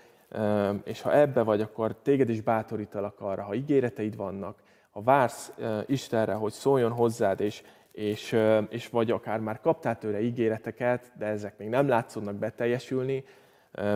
és 0.85 1.01
ha 1.01 1.15
ebbe 1.15 1.43
vagy, 1.43 1.61
akkor 1.61 1.97
téged 2.03 2.29
is 2.29 2.41
bátorítalak 2.41 3.21
arra, 3.21 3.43
ha 3.43 3.55
ígéreteid 3.55 4.17
vannak, 4.17 4.63
ha 4.91 5.03
vársz 5.03 5.53
Istenre, 5.87 6.33
hogy 6.33 6.53
szóljon 6.53 6.93
hozzád, 6.93 7.41
és, 7.41 7.63
és, 7.95 8.37
és 8.69 8.89
vagy 8.89 9.11
akár 9.11 9.41
már 9.41 9.61
kaptál 9.61 9.99
tőle 9.99 10.21
ígéreteket, 10.21 11.13
de 11.19 11.27
ezek 11.27 11.59
még 11.59 11.69
nem 11.69 11.89
látszódnak 11.89 12.35
beteljesülni, 12.35 13.25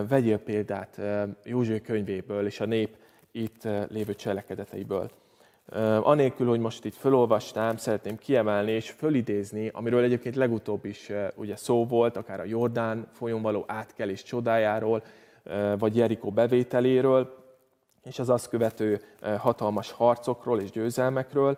vegyél 0.07 0.37
példát 0.37 1.01
Józsué 1.43 1.81
könyvéből 1.81 2.45
és 2.45 2.59
a 2.59 2.65
nép 2.65 2.95
itt 3.31 3.67
lévő 3.89 4.15
cselekedeteiből. 4.15 5.11
Anélkül, 6.01 6.47
hogy 6.47 6.59
most 6.59 6.85
itt 6.85 6.95
felolvastám, 6.95 7.77
szeretném 7.77 8.17
kiemelni 8.17 8.71
és 8.71 8.89
fölidézni, 8.89 9.69
amiről 9.73 10.03
egyébként 10.03 10.35
legutóbb 10.35 10.85
is 10.85 11.11
ugye 11.35 11.55
szó 11.55 11.85
volt, 11.85 12.17
akár 12.17 12.39
a 12.39 12.45
Jordán 12.45 13.07
folyón 13.11 13.41
való 13.41 13.63
átkelés 13.67 14.23
csodájáról, 14.23 15.03
vagy 15.77 15.95
Jerikó 15.95 16.31
bevételéről, 16.31 17.37
és 18.03 18.19
az 18.19 18.29
azt 18.29 18.49
követő 18.49 19.01
hatalmas 19.37 19.91
harcokról 19.91 20.61
és 20.61 20.71
győzelmekről, 20.71 21.57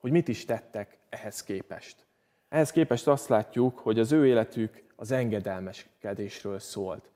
hogy 0.00 0.10
mit 0.10 0.28
is 0.28 0.44
tettek 0.44 0.98
ehhez 1.14 1.42
képest. 1.42 2.06
Ehhez 2.48 2.70
képest 2.70 3.08
azt 3.08 3.28
látjuk, 3.28 3.78
hogy 3.78 3.98
az 3.98 4.12
ő 4.12 4.26
életük 4.26 4.84
az 4.96 5.10
engedelmeskedésről 5.10 6.58
szólt. 6.58 7.10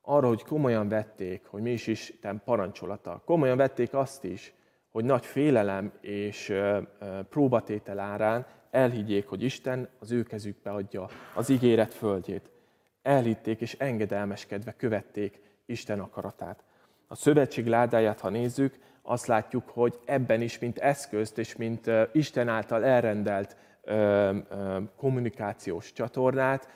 Arra, 0.00 0.28
hogy 0.28 0.42
komolyan 0.42 0.88
vették, 0.88 1.46
hogy 1.46 1.62
mi 1.62 1.70
is 1.70 1.86
Isten 1.86 2.42
parancsolata. 2.44 3.22
Komolyan 3.24 3.56
vették 3.56 3.94
azt 3.94 4.24
is, 4.24 4.54
hogy 4.90 5.04
nagy 5.04 5.26
félelem 5.26 5.92
és 6.00 6.54
próbatétel 7.28 7.98
árán 7.98 8.46
elhiggyék, 8.70 9.26
hogy 9.26 9.42
Isten 9.42 9.88
az 9.98 10.12
ő 10.12 10.22
kezükbe 10.22 10.70
adja 10.70 11.08
az 11.34 11.48
ígéret 11.48 11.94
földjét. 11.94 12.50
Elhitték 13.02 13.60
és 13.60 13.74
engedelmeskedve 13.74 14.74
követték 14.76 15.40
Isten 15.66 16.00
akaratát. 16.00 16.64
A 17.06 17.14
szövetség 17.14 17.66
ládáját, 17.66 18.20
ha 18.20 18.28
nézzük, 18.28 18.78
azt 19.08 19.26
látjuk, 19.26 19.68
hogy 19.68 19.98
ebben 20.04 20.40
is, 20.40 20.58
mint 20.58 20.78
eszközt 20.78 21.38
és 21.38 21.56
mint 21.56 21.90
Isten 22.12 22.48
által 22.48 22.84
elrendelt 22.84 23.56
kommunikációs 24.96 25.92
csatornát 25.92 26.68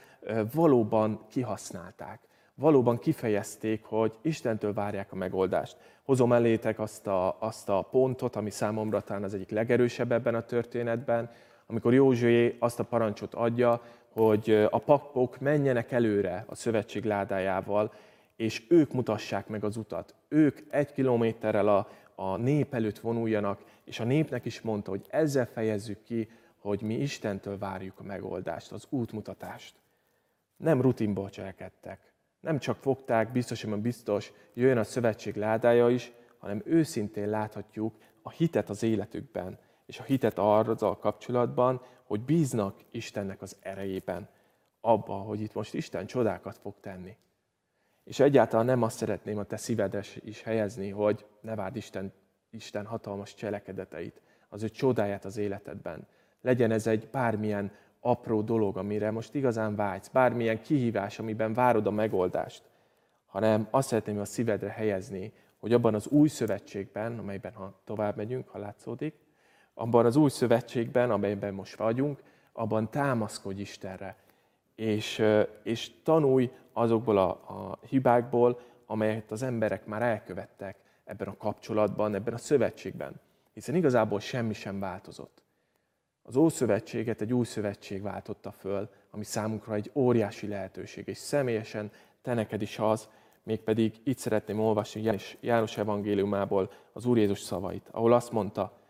valóban 0.52 1.26
kihasználták. 1.30 2.20
Valóban 2.54 2.98
kifejezték, 2.98 3.84
hogy 3.84 4.12
Istentől 4.22 4.72
várják 4.72 5.12
a 5.12 5.16
megoldást. 5.16 5.76
Hozom 6.02 6.32
elétek 6.32 6.78
azt 6.78 7.06
a, 7.06 7.36
azt 7.38 7.68
a 7.68 7.82
pontot, 7.90 8.36
ami 8.36 8.50
számomra 8.50 9.00
talán 9.00 9.22
az 9.22 9.34
egyik 9.34 9.50
legerősebb 9.50 10.12
ebben 10.12 10.34
a 10.34 10.44
történetben, 10.44 11.30
amikor 11.66 11.94
Józsué 11.94 12.56
azt 12.58 12.80
a 12.80 12.84
parancsot 12.84 13.34
adja, 13.34 13.82
hogy 14.12 14.66
a 14.70 14.78
papok 14.78 15.40
menjenek 15.40 15.92
előre 15.92 16.44
a 16.46 16.54
szövetség 16.54 17.04
ládájával, 17.04 17.92
és 18.36 18.62
ők 18.68 18.92
mutassák 18.92 19.46
meg 19.46 19.64
az 19.64 19.76
utat. 19.76 20.14
Ők 20.28 20.58
egy 20.70 20.92
kilométerrel 20.92 21.68
a, 21.68 21.88
a 22.30 22.36
nép 22.36 22.74
előtt 22.74 22.98
vonuljanak, 22.98 23.64
és 23.84 24.00
a 24.00 24.04
népnek 24.04 24.44
is 24.44 24.60
mondta, 24.60 24.90
hogy 24.90 25.06
ezzel 25.08 25.46
fejezzük 25.46 26.02
ki, 26.02 26.28
hogy 26.58 26.82
mi 26.82 26.94
Istentől 26.94 27.58
várjuk 27.58 28.00
a 28.00 28.02
megoldást, 28.02 28.72
az 28.72 28.86
útmutatást. 28.88 29.74
Nem 30.56 30.80
rutinból 30.80 31.30
cselekedtek. 31.30 32.12
Nem 32.40 32.58
csak 32.58 32.76
fogták, 32.76 33.32
biztosan 33.32 33.80
biztos, 33.80 34.32
jöjjön 34.54 34.78
a 34.78 34.84
szövetség 34.84 35.36
ládája 35.36 35.88
is, 35.88 36.12
hanem 36.38 36.62
őszintén 36.64 37.28
láthatjuk 37.28 37.94
a 38.22 38.30
hitet 38.30 38.68
az 38.68 38.82
életükben, 38.82 39.58
és 39.86 39.98
a 39.98 40.02
hitet 40.02 40.38
arra 40.38 40.98
kapcsolatban, 40.98 41.82
hogy 42.04 42.20
bíznak 42.20 42.80
Istennek 42.90 43.42
az 43.42 43.56
erejében, 43.60 44.28
abba, 44.80 45.14
hogy 45.14 45.40
itt 45.40 45.54
most 45.54 45.74
Isten 45.74 46.06
csodákat 46.06 46.58
fog 46.58 46.74
tenni. 46.80 47.16
És 48.04 48.20
egyáltalán 48.20 48.66
nem 48.66 48.82
azt 48.82 48.96
szeretném 48.96 49.38
a 49.38 49.44
te 49.44 49.56
szívedre 49.56 50.02
is 50.20 50.42
helyezni, 50.42 50.90
hogy 50.90 51.26
ne 51.40 51.54
várd 51.54 51.76
Isten, 51.76 52.12
Isten 52.50 52.86
hatalmas 52.86 53.34
cselekedeteit, 53.34 54.20
az 54.48 54.62
ő 54.62 54.68
csodáját 54.68 55.24
az 55.24 55.36
életedben. 55.36 56.06
Legyen 56.40 56.70
ez 56.70 56.86
egy 56.86 57.08
bármilyen 57.10 57.72
apró 58.00 58.42
dolog, 58.42 58.76
amire 58.76 59.10
most 59.10 59.34
igazán 59.34 59.76
vágysz, 59.76 60.08
bármilyen 60.08 60.60
kihívás, 60.60 61.18
amiben 61.18 61.54
várod 61.54 61.86
a 61.86 61.90
megoldást, 61.90 62.62
hanem 63.26 63.68
azt 63.70 63.88
szeretném 63.88 64.18
a 64.18 64.24
szívedre 64.24 64.68
helyezni, 64.68 65.32
hogy 65.58 65.72
abban 65.72 65.94
az 65.94 66.06
új 66.06 66.28
szövetségben, 66.28 67.18
amelyben 67.18 67.52
ha 67.52 67.80
tovább 67.84 68.16
megyünk, 68.16 68.48
ha 68.48 68.58
látszódik, 68.58 69.14
abban 69.74 70.06
az 70.06 70.16
új 70.16 70.30
szövetségben, 70.30 71.10
amelyben 71.10 71.54
most 71.54 71.76
vagyunk, 71.76 72.22
abban 72.52 72.90
támaszkodj 72.90 73.60
Istenre, 73.60 74.16
és, 74.74 75.22
és 75.62 75.90
tanulj 76.02 76.50
azokból 76.72 77.18
a, 77.18 77.28
a 77.30 77.78
hibákból, 77.86 78.60
amelyet 78.86 79.30
az 79.30 79.42
emberek 79.42 79.86
már 79.86 80.02
elkövettek 80.02 80.76
ebben 81.04 81.28
a 81.28 81.36
kapcsolatban, 81.36 82.14
ebben 82.14 82.34
a 82.34 82.38
szövetségben. 82.38 83.20
Hiszen 83.52 83.74
igazából 83.74 84.20
semmi 84.20 84.52
sem 84.52 84.80
változott. 84.80 85.42
Az 86.22 86.36
Ószövetséget 86.36 87.20
egy 87.20 87.32
új 87.32 87.44
szövetség 87.44 88.02
váltotta 88.02 88.50
föl, 88.50 88.90
ami 89.10 89.24
számunkra 89.24 89.74
egy 89.74 89.90
óriási 89.94 90.46
lehetőség, 90.48 91.08
és 91.08 91.18
személyesen 91.18 91.90
te 92.22 92.34
neked 92.34 92.62
is 92.62 92.78
az, 92.78 93.08
mégpedig 93.42 94.00
itt 94.04 94.18
szeretném 94.18 94.60
olvasni 94.60 95.18
János 95.40 95.78
evangéliumából 95.78 96.70
az 96.92 97.06
Úr 97.06 97.18
Jézus 97.18 97.40
szavait, 97.40 97.88
ahol 97.90 98.12
azt 98.12 98.32
mondta, 98.32 98.80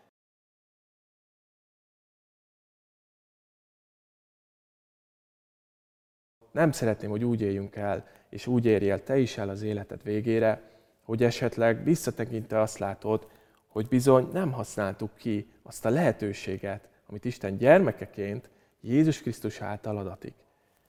nem 6.53 6.71
szeretném, 6.71 7.09
hogy 7.09 7.23
úgy 7.23 7.41
éljünk 7.41 7.75
el, 7.75 8.07
és 8.29 8.47
úgy 8.47 8.65
érjél 8.65 9.03
te 9.03 9.17
is 9.17 9.37
el 9.37 9.49
az 9.49 9.61
életed 9.61 10.03
végére, 10.03 10.61
hogy 11.03 11.23
esetleg 11.23 11.83
visszatekintve 11.83 12.61
azt 12.61 12.77
látod, 12.77 13.27
hogy 13.67 13.87
bizony 13.87 14.29
nem 14.31 14.51
használtuk 14.51 15.15
ki 15.15 15.47
azt 15.63 15.85
a 15.85 15.89
lehetőséget, 15.89 16.87
amit 17.09 17.25
Isten 17.25 17.57
gyermekeként 17.57 18.49
Jézus 18.81 19.21
Krisztus 19.21 19.61
által 19.61 19.97
adatik. 19.97 20.33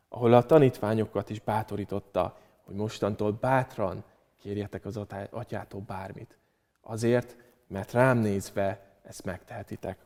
Ahol 0.09 0.33
a 0.33 0.47
tanítványokat 0.47 1.30
is 1.30 1.40
bátorította, 1.40 2.38
hogy 2.64 2.75
mostantól 2.75 3.33
bátran 3.33 4.04
kérjetek 4.40 4.85
az 4.85 5.00
atyától 5.30 5.80
bármit. 5.80 6.37
Azért, 6.80 7.37
mert 7.66 7.92
rám 7.92 8.18
nézve 8.18 8.80
ezt 9.02 9.25
megtehetitek. 9.25 9.99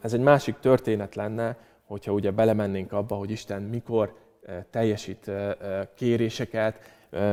Ez 0.00 0.12
egy 0.12 0.20
másik 0.20 0.58
történet 0.58 1.14
lenne, 1.14 1.56
hogyha 1.90 2.12
ugye 2.12 2.30
belemennénk 2.30 2.92
abba, 2.92 3.14
hogy 3.14 3.30
Isten 3.30 3.62
mikor 3.62 4.14
teljesít 4.70 5.30
kéréseket, 5.94 6.78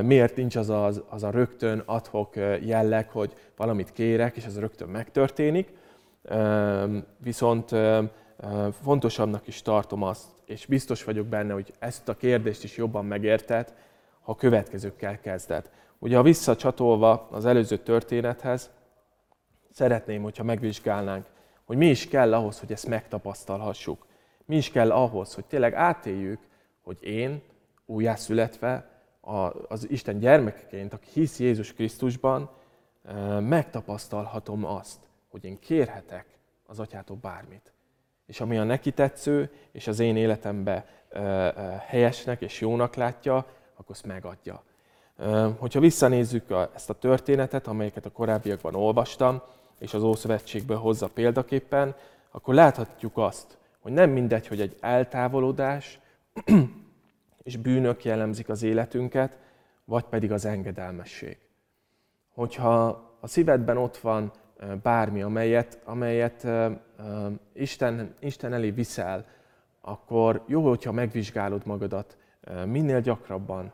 miért 0.02 0.36
nincs 0.36 0.56
az 0.56 0.70
a, 0.70 0.86
az 1.10 1.24
a 1.24 1.30
rögtön 1.30 1.84
adhok 1.86 2.36
jelleg, 2.62 3.10
hogy 3.10 3.34
valamit 3.56 3.92
kérek, 3.92 4.36
és 4.36 4.46
ez 4.46 4.60
rögtön 4.60 4.88
megtörténik. 4.90 5.74
Viszont 7.18 7.76
fontosabbnak 8.82 9.48
is 9.48 9.62
tartom 9.62 10.04
azt, 10.04 10.26
és 10.46 10.66
biztos 10.66 11.04
vagyok 11.04 11.28
benne, 11.28 11.54
hogy 11.54 11.74
ezt 11.80 12.10
a 12.10 12.16
kérdést 12.16 12.64
is 12.64 12.78
jobban 12.78 13.06
megérted, 13.06 13.74
ha 14.22 14.32
a 14.32 14.36
következőkkel 14.36 15.20
kezded. 15.20 15.70
Ugye, 16.00 16.16
ha 16.16 16.22
visszacsatolva 16.22 17.28
az 17.32 17.46
előző 17.46 17.78
történethez, 17.78 18.70
szeretném, 19.72 20.22
hogyha 20.22 20.44
megvizsgálnánk, 20.44 21.26
hogy 21.66 21.78
mi 21.78 21.90
is 21.90 22.08
kell 22.08 22.34
ahhoz, 22.34 22.60
hogy 22.60 22.72
ezt 22.72 22.88
megtapasztalhassuk. 22.88 24.06
Mi 24.48 24.56
is 24.56 24.72
kell 24.72 24.92
ahhoz, 24.92 25.34
hogy 25.34 25.46
tényleg 25.46 25.74
átéljük, 25.74 26.40
hogy 26.82 26.98
én 27.02 27.42
újjászületve 27.86 28.90
az 29.68 29.90
Isten 29.90 30.20
gyermekeként, 30.20 30.94
aki 30.94 31.10
hisz 31.14 31.40
Jézus 31.40 31.74
Krisztusban, 31.74 32.50
megtapasztalhatom 33.40 34.66
azt, 34.66 35.00
hogy 35.30 35.46
én 35.46 35.60
kérhetek 35.60 36.26
az 36.66 36.80
atyától 36.80 37.18
bármit. 37.22 37.74
És 38.26 38.42
ami 38.42 38.58
a 38.58 38.64
neki 38.64 38.92
tetsző, 38.92 39.52
és 39.72 39.88
az 39.88 40.00
én 40.00 40.16
életembe 40.16 40.86
helyesnek 41.86 42.42
és 42.42 42.62
jónak 42.62 42.96
látja, 42.96 43.36
akkor 43.76 43.96
azt 43.96 44.06
megadja. 44.06 44.64
Hogyha 45.58 45.80
visszanézzük 45.80 46.54
ezt 46.76 46.90
a 46.90 46.94
történetet, 46.94 47.68
amelyeket 47.68 48.06
a 48.06 48.12
korábbiakban 48.12 48.76
olvastam, 48.76 49.42
és 49.80 49.94
az 49.94 50.04
Ószövetségből 50.04 50.78
hozza 50.78 51.08
példaképpen, 51.08 51.96
akkor 52.32 52.54
láthatjuk 52.54 53.18
azt, 53.18 53.58
hogy 53.80 53.92
nem 53.92 54.10
mindegy, 54.10 54.48
hogy 54.48 54.62
egy 54.62 54.78
eltávolodás 54.80 56.00
és 57.44 57.58
bűnök 57.58 58.04
jellemzik 58.04 58.50
az 58.50 58.64
életünket, 58.64 59.38
vagy 59.86 60.04
pedig 60.04 60.32
az 60.32 60.46
engedelmesség. 60.46 61.38
Hogyha 62.34 62.86
a 63.20 63.28
szívedben 63.28 63.78
ott 63.78 63.98
van 63.98 64.32
bármi, 64.84 65.22
amelyet, 65.22 65.80
amelyet 65.84 66.48
Isten, 67.54 68.14
Isten 68.20 68.54
elé 68.54 68.70
viszel, 68.70 69.26
akkor 69.82 70.44
jó, 70.46 70.68
hogyha 70.68 70.92
megvizsgálod 70.92 71.66
magadat 71.66 72.18
minél 72.66 73.02
gyakrabban, 73.02 73.72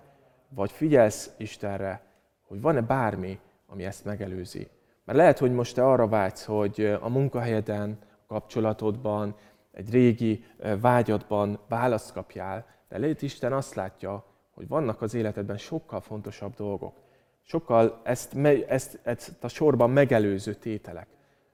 vagy 0.49 0.71
figyelsz 0.71 1.33
Istenre, 1.37 2.01
hogy 2.47 2.61
van-e 2.61 2.81
bármi, 2.81 3.39
ami 3.67 3.85
ezt 3.85 4.05
megelőzi. 4.05 4.67
Mert 5.05 5.17
lehet, 5.17 5.37
hogy 5.37 5.51
most 5.51 5.75
te 5.75 5.85
arra 5.85 6.07
vágysz, 6.07 6.45
hogy 6.45 6.97
a 7.01 7.09
munkahelyeden, 7.09 7.97
a 8.27 8.33
kapcsolatodban, 8.33 9.35
egy 9.73 9.91
régi 9.91 10.45
vágyadban 10.79 11.59
választ 11.67 12.13
kapjál, 12.13 12.65
de 12.89 12.97
lehet 12.97 13.21
Isten 13.21 13.53
azt 13.53 13.73
látja, 13.73 14.25
hogy 14.53 14.67
vannak 14.67 15.01
az 15.01 15.13
életedben 15.13 15.57
sokkal 15.57 16.01
fontosabb 16.01 16.55
dolgok. 16.55 16.95
Sokkal 17.43 18.01
ezt, 18.03 18.35
ezt, 18.67 18.99
ezt 19.03 19.43
a 19.43 19.47
sorban 19.47 19.89
megelőző 19.89 20.53
tételek. 20.53 21.07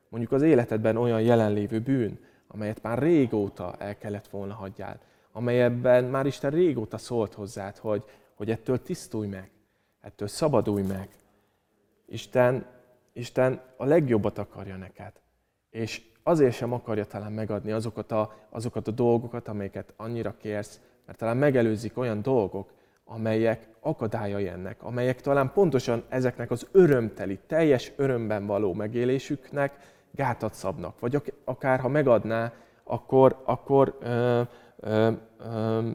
Mondjuk 0.10 0.32
az 0.32 0.42
életedben 0.42 0.98
olyan 0.98 1.22
jelenlévő 1.22 1.80
bűn, 1.80 2.20
amelyet 2.48 2.82
már 2.82 3.00
régóta 3.00 3.76
el 3.78 3.98
kellett 3.98 4.28
volna 4.28 4.54
hagyjál, 4.54 5.00
amelyebben 5.32 6.04
már 6.04 6.26
Isten 6.26 6.52
régóta 6.52 6.98
szólt 6.98 7.34
hozzád, 7.34 7.78
hogy, 7.78 8.04
hogy 8.34 8.52
ettől 8.52 8.82
tisztulj 8.82 9.28
meg, 9.28 9.52
ettől 10.02 10.28
szabadulj 10.28 10.84
meg. 10.84 11.10
Isten, 12.06 12.66
Isten 13.14 13.62
a 13.78 13.86
legjobbat 13.86 14.38
akarja 14.38 14.76
neked. 14.76 15.12
És 15.70 16.02
azért 16.24 16.54
sem 16.56 16.74
akarja 16.74 17.06
talán 17.06 17.32
megadni 17.32 17.72
azokat 17.72 18.12
a, 18.12 18.34
azokat 18.50 18.88
a 18.88 18.92
dolgokat, 18.92 19.48
amelyeket 19.48 19.94
annyira 19.98 20.36
kérsz, 20.38 20.80
mert 21.06 21.18
talán 21.18 21.38
megelőzik 21.38 21.98
olyan 21.98 22.22
dolgok, 22.22 22.70
amelyek 23.06 23.68
akadályai 23.80 24.48
ennek, 24.48 24.84
amelyek 24.84 25.22
talán 25.22 25.52
pontosan 25.54 26.04
ezeknek 26.10 26.52
az 26.52 26.68
örömteli, 26.72 27.40
teljes 27.48 27.92
örömben 27.96 28.46
való 28.46 28.74
megélésüknek 28.74 29.78
gátat 30.12 30.54
szabnak. 30.54 31.00
Vagy 31.00 31.34
akár 31.44 31.80
ha 31.80 31.88
megadná, 31.88 32.54
akkor, 32.84 33.42
akkor 33.44 33.98
ö, 34.00 34.42
ö, 34.78 35.12
ö, 35.40 35.90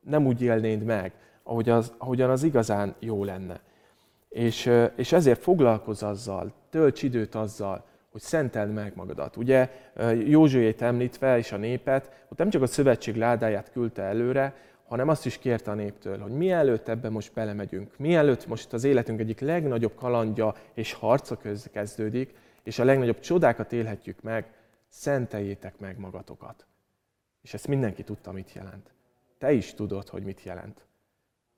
nem 0.00 0.26
úgy 0.26 0.42
élnéd 0.42 0.82
meg, 0.82 1.12
ahogy 1.42 1.68
az, 1.68 1.92
ahogyan 1.98 2.30
az 2.30 2.42
igazán 2.42 2.94
jó 2.98 3.24
lenne. 3.24 3.60
És, 4.28 4.70
és 4.96 5.12
ezért 5.12 5.42
foglalkozz 5.42 6.02
azzal, 6.02 6.52
tölts 6.70 7.02
időt 7.02 7.34
azzal, 7.34 7.84
hogy 8.12 8.20
szenteld 8.20 8.72
meg 8.72 8.92
magadat. 8.94 9.36
Ugye 9.36 9.70
Józsuét 10.26 10.82
említve 10.82 11.38
és 11.38 11.52
a 11.52 11.56
népet, 11.56 12.24
ott 12.28 12.38
nem 12.38 12.50
csak 12.50 12.62
a 12.62 12.66
szövetség 12.66 13.16
ládáját 13.16 13.72
küldte 13.72 14.02
előre, 14.02 14.54
hanem 14.84 15.08
azt 15.08 15.26
is 15.26 15.38
kérte 15.38 15.70
a 15.70 15.74
néptől, 15.74 16.18
hogy 16.18 16.32
mielőtt 16.32 16.88
ebbe 16.88 17.08
most 17.08 17.32
belemegyünk, 17.32 17.98
mielőtt 17.98 18.46
most 18.46 18.72
az 18.72 18.84
életünk 18.84 19.20
egyik 19.20 19.40
legnagyobb 19.40 19.94
kalandja 19.94 20.54
és 20.74 20.92
harca 20.92 21.38
kezdődik, 21.72 22.34
és 22.62 22.78
a 22.78 22.84
legnagyobb 22.84 23.18
csodákat 23.18 23.72
élhetjük 23.72 24.22
meg, 24.22 24.52
szenteljétek 24.88 25.78
meg 25.78 25.98
magatokat. 25.98 26.66
És 27.42 27.54
ezt 27.54 27.68
mindenki 27.68 28.02
tudta, 28.02 28.32
mit 28.32 28.52
jelent. 28.52 28.92
Te 29.38 29.52
is 29.52 29.74
tudod, 29.74 30.08
hogy 30.08 30.22
mit 30.22 30.42
jelent. 30.42 30.86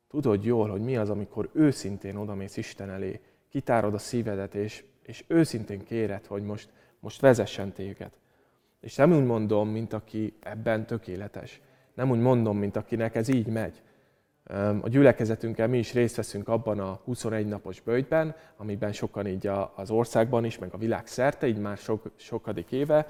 Tudod 0.09 0.45
jól, 0.45 0.69
hogy 0.69 0.81
mi 0.81 0.97
az, 0.97 1.11
amikor 1.11 1.51
őszintén 1.53 2.17
odamész 2.17 2.57
Isten 2.57 2.91
elé, 2.91 3.21
kitárod 3.49 3.95
a 3.95 3.99
szívedet, 3.99 4.55
és, 4.55 4.85
és 5.07 5.25
őszintén 5.27 5.85
kéred, 5.85 6.27
hogy 6.27 6.43
most, 6.43 6.69
most 7.01 7.21
vezessen 7.21 7.73
téged. 7.73 8.11
És 8.81 8.95
nem 8.95 9.13
úgy 9.13 9.25
mondom, 9.25 9.69
mint 9.69 9.93
aki 9.93 10.37
ebben 10.41 10.87
tökéletes. 10.87 11.61
Nem 11.95 12.11
úgy 12.11 12.21
mondom, 12.21 12.59
mint 12.59 12.77
akinek 12.77 13.15
ez 13.15 13.29
így 13.29 13.47
megy. 13.47 13.83
A 14.81 14.89
gyülekezetünkkel 14.89 15.69
mi 15.69 15.79
is 15.79 15.93
részt 15.93 16.17
veszünk 16.17 16.49
abban 16.49 16.79
a 16.79 17.01
21 17.05 17.47
napos 17.47 17.81
bőjtben, 17.81 18.37
amiben 18.57 18.93
sokan 18.93 19.27
így 19.27 19.51
az 19.75 19.91
országban 19.91 20.45
is, 20.45 20.59
meg 20.59 20.75
a 20.75 20.79
világ 20.79 21.07
szerte, 21.07 21.47
így 21.47 21.59
már 21.59 21.77
sok, 21.77 22.11
sokadik 22.17 22.73
éve, 22.73 23.07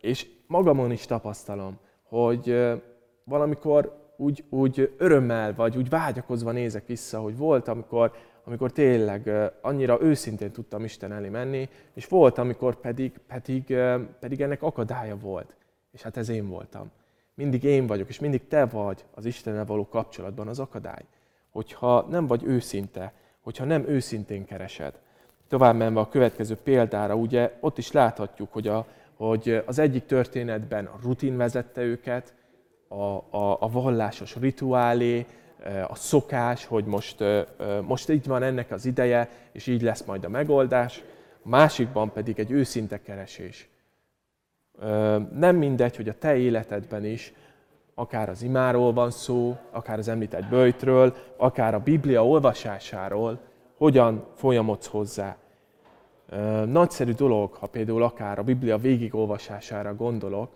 és 0.00 0.28
magamon 0.46 0.90
is 0.90 1.06
tapasztalom, 1.06 1.78
hogy 2.02 2.70
valamikor 3.24 4.12
úgy, 4.16 4.44
úgy 4.48 4.94
örömmel 4.98 5.54
vagy 5.54 5.76
úgy 5.76 5.88
vágyakozva 5.88 6.52
nézek 6.52 6.86
vissza, 6.86 7.20
hogy 7.20 7.36
volt, 7.36 7.68
amikor, 7.68 8.12
amikor 8.50 8.72
tényleg 8.72 9.30
annyira 9.60 9.98
őszintén 10.02 10.50
tudtam 10.50 10.84
Isten 10.84 11.12
elé 11.12 11.28
menni, 11.28 11.68
és 11.94 12.06
volt, 12.06 12.38
amikor 12.38 12.76
pedig, 12.76 13.12
pedig, 13.26 13.76
pedig 14.20 14.40
ennek 14.40 14.62
akadálya 14.62 15.16
volt. 15.16 15.54
És 15.92 16.02
hát 16.02 16.16
ez 16.16 16.28
én 16.28 16.48
voltam. 16.48 16.90
Mindig 17.34 17.62
én 17.62 17.86
vagyok, 17.86 18.08
és 18.08 18.18
mindig 18.18 18.46
te 18.48 18.66
vagy 18.66 19.04
az 19.14 19.24
Istennel 19.24 19.64
való 19.64 19.88
kapcsolatban 19.88 20.48
az 20.48 20.58
akadály. 20.58 21.04
Hogyha 21.50 22.06
nem 22.10 22.26
vagy 22.26 22.44
őszinte, 22.44 23.12
hogyha 23.40 23.64
nem 23.64 23.84
őszintén 23.88 24.44
keresed. 24.44 24.98
Tovább 25.48 25.76
menve 25.76 26.00
a 26.00 26.08
következő 26.08 26.56
példára, 26.56 27.14
ugye 27.14 27.56
ott 27.60 27.78
is 27.78 27.92
láthatjuk, 27.92 28.52
hogy, 28.52 28.68
a, 28.68 28.86
hogy 29.14 29.62
az 29.66 29.78
egyik 29.78 30.06
történetben 30.06 30.84
a 30.86 30.98
rutin 31.02 31.36
vezette 31.36 31.82
őket, 31.82 32.34
a, 32.88 33.04
a, 33.38 33.56
a 33.60 33.70
vallásos 33.70 34.36
rituálé, 34.36 35.26
a 35.88 35.94
szokás, 35.94 36.64
hogy 36.64 36.84
most, 36.84 37.24
most 37.86 38.08
így 38.08 38.26
van 38.26 38.42
ennek 38.42 38.70
az 38.70 38.86
ideje, 38.86 39.28
és 39.52 39.66
így 39.66 39.82
lesz 39.82 40.04
majd 40.04 40.24
a 40.24 40.28
megoldás. 40.28 41.02
A 41.42 41.48
másikban 41.48 42.12
pedig 42.12 42.38
egy 42.38 42.50
őszinte 42.50 43.02
keresés. 43.02 43.68
Nem 45.32 45.56
mindegy, 45.56 45.96
hogy 45.96 46.08
a 46.08 46.18
te 46.18 46.36
életedben 46.36 47.04
is, 47.04 47.32
akár 47.94 48.28
az 48.28 48.42
imáról 48.42 48.92
van 48.92 49.10
szó, 49.10 49.56
akár 49.70 49.98
az 49.98 50.08
említett 50.08 50.48
bőjtről, 50.48 51.14
akár 51.36 51.74
a 51.74 51.78
Biblia 51.78 52.26
olvasásáról, 52.26 53.38
hogyan 53.76 54.26
folyamodsz 54.34 54.86
hozzá. 54.86 55.36
Nagyszerű 56.66 57.12
dolog, 57.12 57.52
ha 57.52 57.66
például 57.66 58.02
akár 58.02 58.38
a 58.38 58.42
Biblia 58.42 58.78
végigolvasására 58.78 59.94
gondolok, 59.94 60.50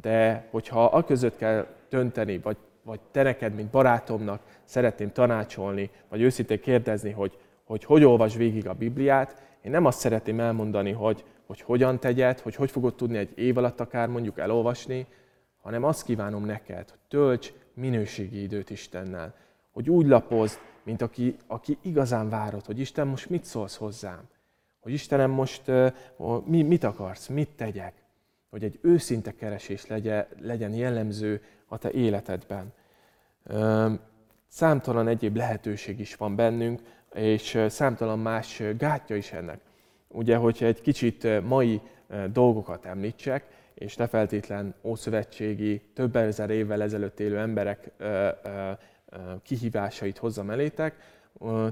de 0.00 0.46
hogyha 0.50 0.84
a 0.84 1.04
között 1.04 1.36
kell 1.36 1.66
dönteni, 1.88 2.38
vagy, 2.38 2.56
vagy 2.82 3.00
te 3.10 3.22
neked, 3.22 3.54
mint 3.54 3.70
barátomnak 3.70 4.42
szeretném 4.64 5.12
tanácsolni, 5.12 5.90
vagy 6.08 6.20
őszintén 6.20 6.60
kérdezni, 6.60 7.10
hogy, 7.10 7.38
hogy 7.64 7.84
hogy 7.84 8.04
olvas 8.04 8.34
végig 8.36 8.68
a 8.68 8.74
Bibliát, 8.74 9.42
én 9.62 9.70
nem 9.70 9.84
azt 9.84 9.98
szeretném 9.98 10.40
elmondani, 10.40 10.92
hogy, 10.92 11.24
hogy 11.46 11.60
hogyan 11.60 11.98
tegyed, 11.98 12.38
hogy 12.38 12.54
hogy 12.54 12.70
fogod 12.70 12.94
tudni 12.94 13.16
egy 13.16 13.38
év 13.38 13.56
alatt 13.56 13.80
akár 13.80 14.08
mondjuk 14.08 14.38
elolvasni, 14.38 15.06
hanem 15.60 15.84
azt 15.84 16.04
kívánom 16.04 16.44
neked, 16.44 16.90
hogy 16.90 16.98
tölts 17.08 17.52
minőségi 17.74 18.42
időt 18.42 18.70
Istennel. 18.70 19.34
Hogy 19.70 19.90
úgy 19.90 20.06
lapozd, 20.06 20.58
mint 20.82 21.02
aki, 21.02 21.36
aki 21.46 21.78
igazán 21.82 22.28
várod, 22.28 22.64
hogy 22.64 22.78
Isten 22.80 23.06
most 23.06 23.30
mit 23.30 23.44
szólsz 23.44 23.76
hozzám. 23.76 24.28
Hogy 24.80 24.92
Istenem 24.92 25.30
most 25.30 25.68
uh, 25.68 25.92
mi, 26.44 26.62
mit 26.62 26.84
akarsz, 26.84 27.26
mit 27.26 27.48
tegyek. 27.56 27.94
Hogy 28.50 28.64
egy 28.64 28.78
őszinte 28.82 29.34
keresés 29.34 29.86
legyen, 29.86 30.26
legyen 30.40 30.74
jellemző 30.74 31.42
a 31.72 31.78
te 31.78 31.90
életedben. 31.90 32.72
Számtalan 34.48 35.08
egyéb 35.08 35.36
lehetőség 35.36 36.00
is 36.00 36.14
van 36.14 36.36
bennünk, 36.36 36.80
és 37.14 37.58
számtalan 37.68 38.18
más 38.18 38.62
gátja 38.78 39.16
is 39.16 39.32
ennek. 39.32 39.60
Ugye, 40.08 40.36
hogyha 40.36 40.66
egy 40.66 40.80
kicsit 40.80 41.46
mai 41.46 41.80
dolgokat 42.32 42.84
említsek, 42.84 43.44
és 43.74 43.96
ne 43.96 44.06
feltétlen 44.06 44.74
ószövetségi, 44.82 45.80
több 45.94 46.16
ezer 46.16 46.50
évvel 46.50 46.82
ezelőtt 46.82 47.20
élő 47.20 47.38
emberek 47.38 47.90
kihívásait 49.42 50.18
hozzam 50.18 50.50
elétek, 50.50 50.96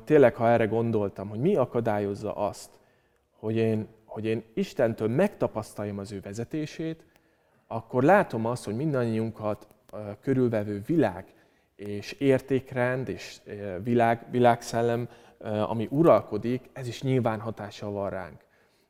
tényleg, 0.04 0.34
ha 0.34 0.48
erre 0.48 0.66
gondoltam, 0.66 1.28
hogy 1.28 1.40
mi 1.40 1.56
akadályozza 1.56 2.34
azt, 2.34 2.70
hogy 3.38 3.56
én, 3.56 3.86
hogy 4.04 4.24
én 4.24 4.42
Istentől 4.54 5.08
megtapasztaljam 5.08 5.98
az 5.98 6.12
ő 6.12 6.20
vezetését, 6.20 7.04
akkor 7.66 8.02
látom 8.02 8.46
azt, 8.46 8.64
hogy 8.64 8.76
mindannyiunkat 8.76 9.66
körülvevő 10.20 10.82
világ 10.86 11.24
és 11.76 12.12
értékrend 12.12 13.08
és 13.08 13.40
világ, 13.82 14.26
világszellem 14.30 15.08
ami 15.66 15.86
uralkodik, 15.90 16.68
ez 16.72 16.86
is 16.86 17.02
nyilván 17.02 17.40
hatással 17.40 17.90
van 17.90 18.10
ránk. 18.10 18.40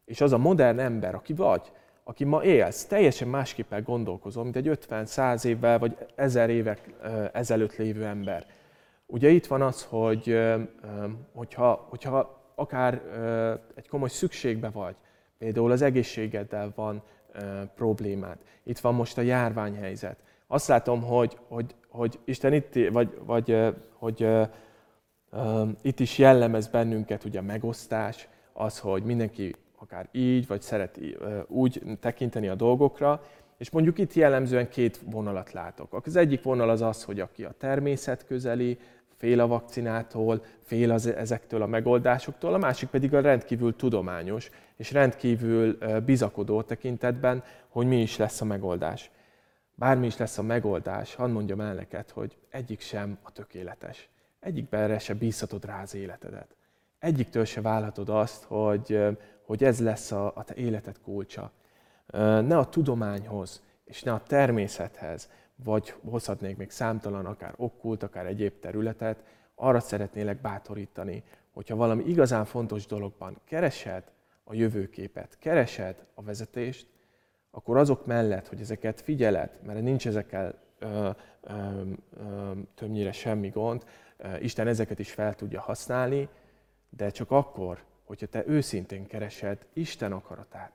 És 0.04 0.20
az 0.20 0.32
a 0.32 0.38
modern 0.38 0.78
ember, 0.78 1.14
aki 1.14 1.32
vagy, 1.32 1.72
aki 2.04 2.24
ma 2.24 2.44
élsz, 2.44 2.84
teljesen 2.84 3.28
másképpen 3.28 3.82
gondolkozom, 3.82 4.42
mint 4.42 4.56
egy 4.56 4.78
50-100 4.88 5.44
évvel 5.44 5.78
vagy 5.78 5.96
1000 6.14 6.50
évek 6.50 6.94
ezelőtt 7.32 7.76
lévő 7.76 8.04
ember. 8.04 8.46
Ugye 9.06 9.28
itt 9.28 9.46
van 9.46 9.62
az, 9.62 9.84
hogy 9.84 10.38
hogyha, 11.32 11.86
hogyha 11.88 12.42
akár 12.54 13.02
egy 13.74 13.88
komoly 13.88 14.08
szükségbe 14.08 14.70
vagy, 14.70 14.96
például 15.38 15.70
az 15.70 15.82
egészségeddel 15.82 16.72
van 16.74 17.02
problémád, 17.74 18.38
itt 18.62 18.78
van 18.78 18.94
most 18.94 19.18
a 19.18 19.22
járványhelyzet. 19.22 20.18
Azt 20.50 20.68
látom, 20.68 21.02
hogy, 21.02 21.38
hogy, 21.48 21.74
hogy 21.88 22.18
Isten 22.24 22.52
itt, 22.52 22.90
vagy, 22.92 23.18
vagy 23.24 23.56
hogy 23.92 24.28
itt 25.82 26.00
is 26.00 26.18
jellemez 26.18 26.68
bennünket 26.68 27.24
ugye 27.24 27.38
a 27.38 27.42
megosztás, 27.42 28.28
az, 28.52 28.78
hogy 28.78 29.02
mindenki 29.02 29.54
akár 29.78 30.08
így, 30.12 30.46
vagy 30.46 30.62
szereti 30.62 31.16
úgy 31.46 31.82
tekinteni 32.00 32.48
a 32.48 32.54
dolgokra, 32.54 33.22
és 33.58 33.70
mondjuk 33.70 33.98
itt 33.98 34.14
jellemzően 34.14 34.68
két 34.68 35.00
vonalat 35.10 35.52
látok. 35.52 36.06
Az 36.06 36.16
egyik 36.16 36.42
vonal 36.42 36.70
az 36.70 36.82
az, 36.82 37.04
hogy 37.04 37.20
aki 37.20 37.44
a 37.44 37.54
természet 37.58 38.26
közeli, 38.26 38.78
fél 39.16 39.40
a 39.40 39.46
vakcinától, 39.46 40.44
fél 40.62 40.90
az, 40.90 41.06
ezektől 41.06 41.62
a 41.62 41.66
megoldásoktól, 41.66 42.54
a 42.54 42.58
másik 42.58 42.88
pedig 42.88 43.14
a 43.14 43.20
rendkívül 43.20 43.76
tudományos 43.76 44.50
és 44.76 44.92
rendkívül 44.92 45.78
bizakodó 46.04 46.62
tekintetben, 46.62 47.42
hogy 47.68 47.86
mi 47.86 48.00
is 48.00 48.16
lesz 48.16 48.40
a 48.40 48.44
megoldás. 48.44 49.10
Bármi 49.78 50.06
is 50.06 50.16
lesz 50.16 50.38
a 50.38 50.42
megoldás, 50.42 51.14
hadd 51.14 51.30
mondjam 51.30 51.60
el 51.60 51.74
neked, 51.74 52.10
hogy 52.10 52.36
egyik 52.50 52.80
sem 52.80 53.18
a 53.22 53.32
tökéletes 53.32 54.08
egyikben 54.40 54.98
se 54.98 55.14
bízhatod 55.14 55.64
rá 55.64 55.82
az 55.82 55.94
életedet. 55.94 56.56
Egyiktől 56.98 57.44
se 57.44 57.60
válhatod 57.60 58.08
azt, 58.08 58.44
hogy, 58.44 59.06
hogy 59.42 59.64
ez 59.64 59.80
lesz 59.80 60.12
a, 60.12 60.32
a 60.34 60.44
te 60.44 60.54
életed 60.54 61.00
kulcsa. 61.00 61.50
Ne 62.12 62.58
a 62.58 62.68
tudományhoz, 62.68 63.62
és 63.84 64.02
ne 64.02 64.12
a 64.12 64.22
természethez, 64.22 65.30
vagy 65.64 65.94
hozhatnék 66.04 66.56
még 66.56 66.70
számtalan, 66.70 67.26
akár 67.26 67.54
okkult, 67.56 68.02
akár 68.02 68.26
egyéb 68.26 68.60
területet, 68.60 69.24
arra 69.54 69.80
szeretnélek 69.80 70.40
bátorítani, 70.40 71.22
hogyha 71.50 71.76
valami 71.76 72.04
igazán 72.04 72.44
fontos 72.44 72.86
dologban 72.86 73.40
keresed 73.44 74.02
a 74.44 74.54
jövőképet, 74.54 75.36
keresed 75.38 76.04
a 76.14 76.22
vezetést, 76.22 76.86
akkor 77.58 77.76
azok 77.76 78.06
mellett, 78.06 78.48
hogy 78.48 78.60
ezeket 78.60 79.00
figyeled, 79.00 79.58
mert 79.66 79.82
nincs 79.82 80.06
ezekkel 80.06 80.54
ö, 80.78 81.10
ö, 81.40 81.82
ö, 82.16 82.50
többnyire 82.74 83.12
semmi 83.12 83.48
gond, 83.48 83.84
Isten 84.40 84.66
ezeket 84.66 84.98
is 84.98 85.12
fel 85.12 85.34
tudja 85.34 85.60
használni, 85.60 86.28
de 86.90 87.10
csak 87.10 87.30
akkor, 87.30 87.82
hogyha 88.04 88.26
te 88.26 88.44
őszintén 88.46 89.06
keresed 89.06 89.66
Isten 89.72 90.12
akaratát. 90.12 90.72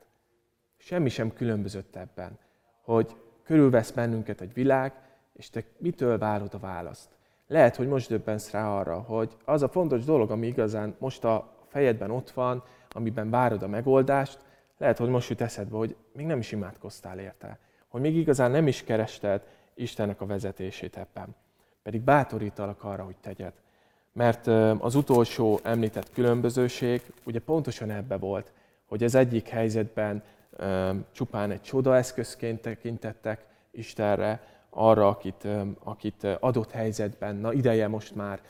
Semmi 0.77 1.09
sem 1.09 1.33
különbözött 1.33 1.95
ebben, 1.95 2.39
hogy 2.81 3.15
körülvesz 3.43 3.91
bennünket 3.91 4.41
egy 4.41 4.53
világ, 4.53 4.93
és 5.33 5.49
te 5.49 5.63
mitől 5.77 6.17
várod 6.17 6.53
a 6.53 6.59
választ. 6.59 7.09
Lehet, 7.47 7.75
hogy 7.75 7.87
most 7.87 8.09
döbbensz 8.09 8.51
rá 8.51 8.77
arra, 8.77 8.99
hogy 8.99 9.37
az 9.45 9.61
a 9.61 9.69
fontos 9.69 10.03
dolog, 10.03 10.31
ami 10.31 10.47
igazán 10.47 10.95
most 10.99 11.23
a 11.23 11.65
fejedben 11.67 12.11
ott 12.11 12.31
van, 12.31 12.63
amiben 12.89 13.29
várod 13.29 13.63
a 13.63 13.67
megoldást, 13.67 14.39
lehet, 14.83 14.97
hogy 14.97 15.09
most 15.09 15.29
jut 15.29 15.41
eszedbe, 15.41 15.77
hogy 15.77 15.95
még 16.13 16.25
nem 16.25 16.39
is 16.39 16.51
imádkoztál 16.51 17.19
érte. 17.19 17.59
Hogy 17.87 18.01
még 18.01 18.15
igazán 18.15 18.51
nem 18.51 18.67
is 18.67 18.83
kerested 18.83 19.41
Istennek 19.75 20.21
a 20.21 20.25
vezetését 20.25 20.97
ebben. 20.97 21.35
pedig 21.83 22.01
bátorítalak 22.01 22.83
arra, 22.83 23.03
hogy 23.03 23.15
tegyed. 23.21 23.53
Mert 24.13 24.47
az 24.79 24.95
utolsó 24.95 25.59
említett 25.63 26.11
különbözőség 26.11 27.01
ugye 27.25 27.39
pontosan 27.39 27.89
ebbe 27.89 28.17
volt, 28.17 28.51
hogy 28.85 29.03
az 29.03 29.15
egyik 29.15 29.47
helyzetben 29.47 30.23
csupán 31.11 31.51
egy 31.51 31.61
csodaeszközként 31.61 32.61
tekintettek 32.61 33.45
Istenre, 33.71 34.41
arra, 34.69 35.07
akit, 35.07 35.47
akit 35.83 36.23
adott 36.39 36.71
helyzetben, 36.71 37.35
na 37.35 37.53
ideje 37.53 37.87
most 37.87 38.15
már 38.15 38.41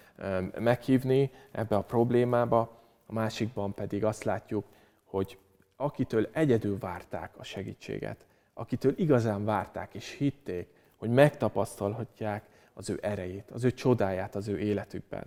meghívni 0.60 1.32
ebbe 1.52 1.76
a 1.76 1.82
problémába, 1.82 2.60
a 3.06 3.14
másikban 3.14 3.74
pedig 3.74 4.04
azt 4.04 4.24
látjuk, 4.24 4.66
hogy 5.06 5.38
akitől 5.84 6.30
egyedül 6.32 6.78
várták 6.80 7.32
a 7.38 7.44
segítséget, 7.44 8.26
akitől 8.54 8.94
igazán 8.98 9.46
várták 9.46 9.94
és 9.94 10.10
hitték, 10.18 10.68
hogy 10.98 11.10
megtapasztalhatják 11.10 12.44
az 12.74 12.90
ő 12.90 13.00
erejét, 13.02 13.52
az 13.52 13.64
ő 13.64 13.72
csodáját 13.72 14.36
az 14.36 14.48
ő 14.48 14.60
életükben. 14.60 15.24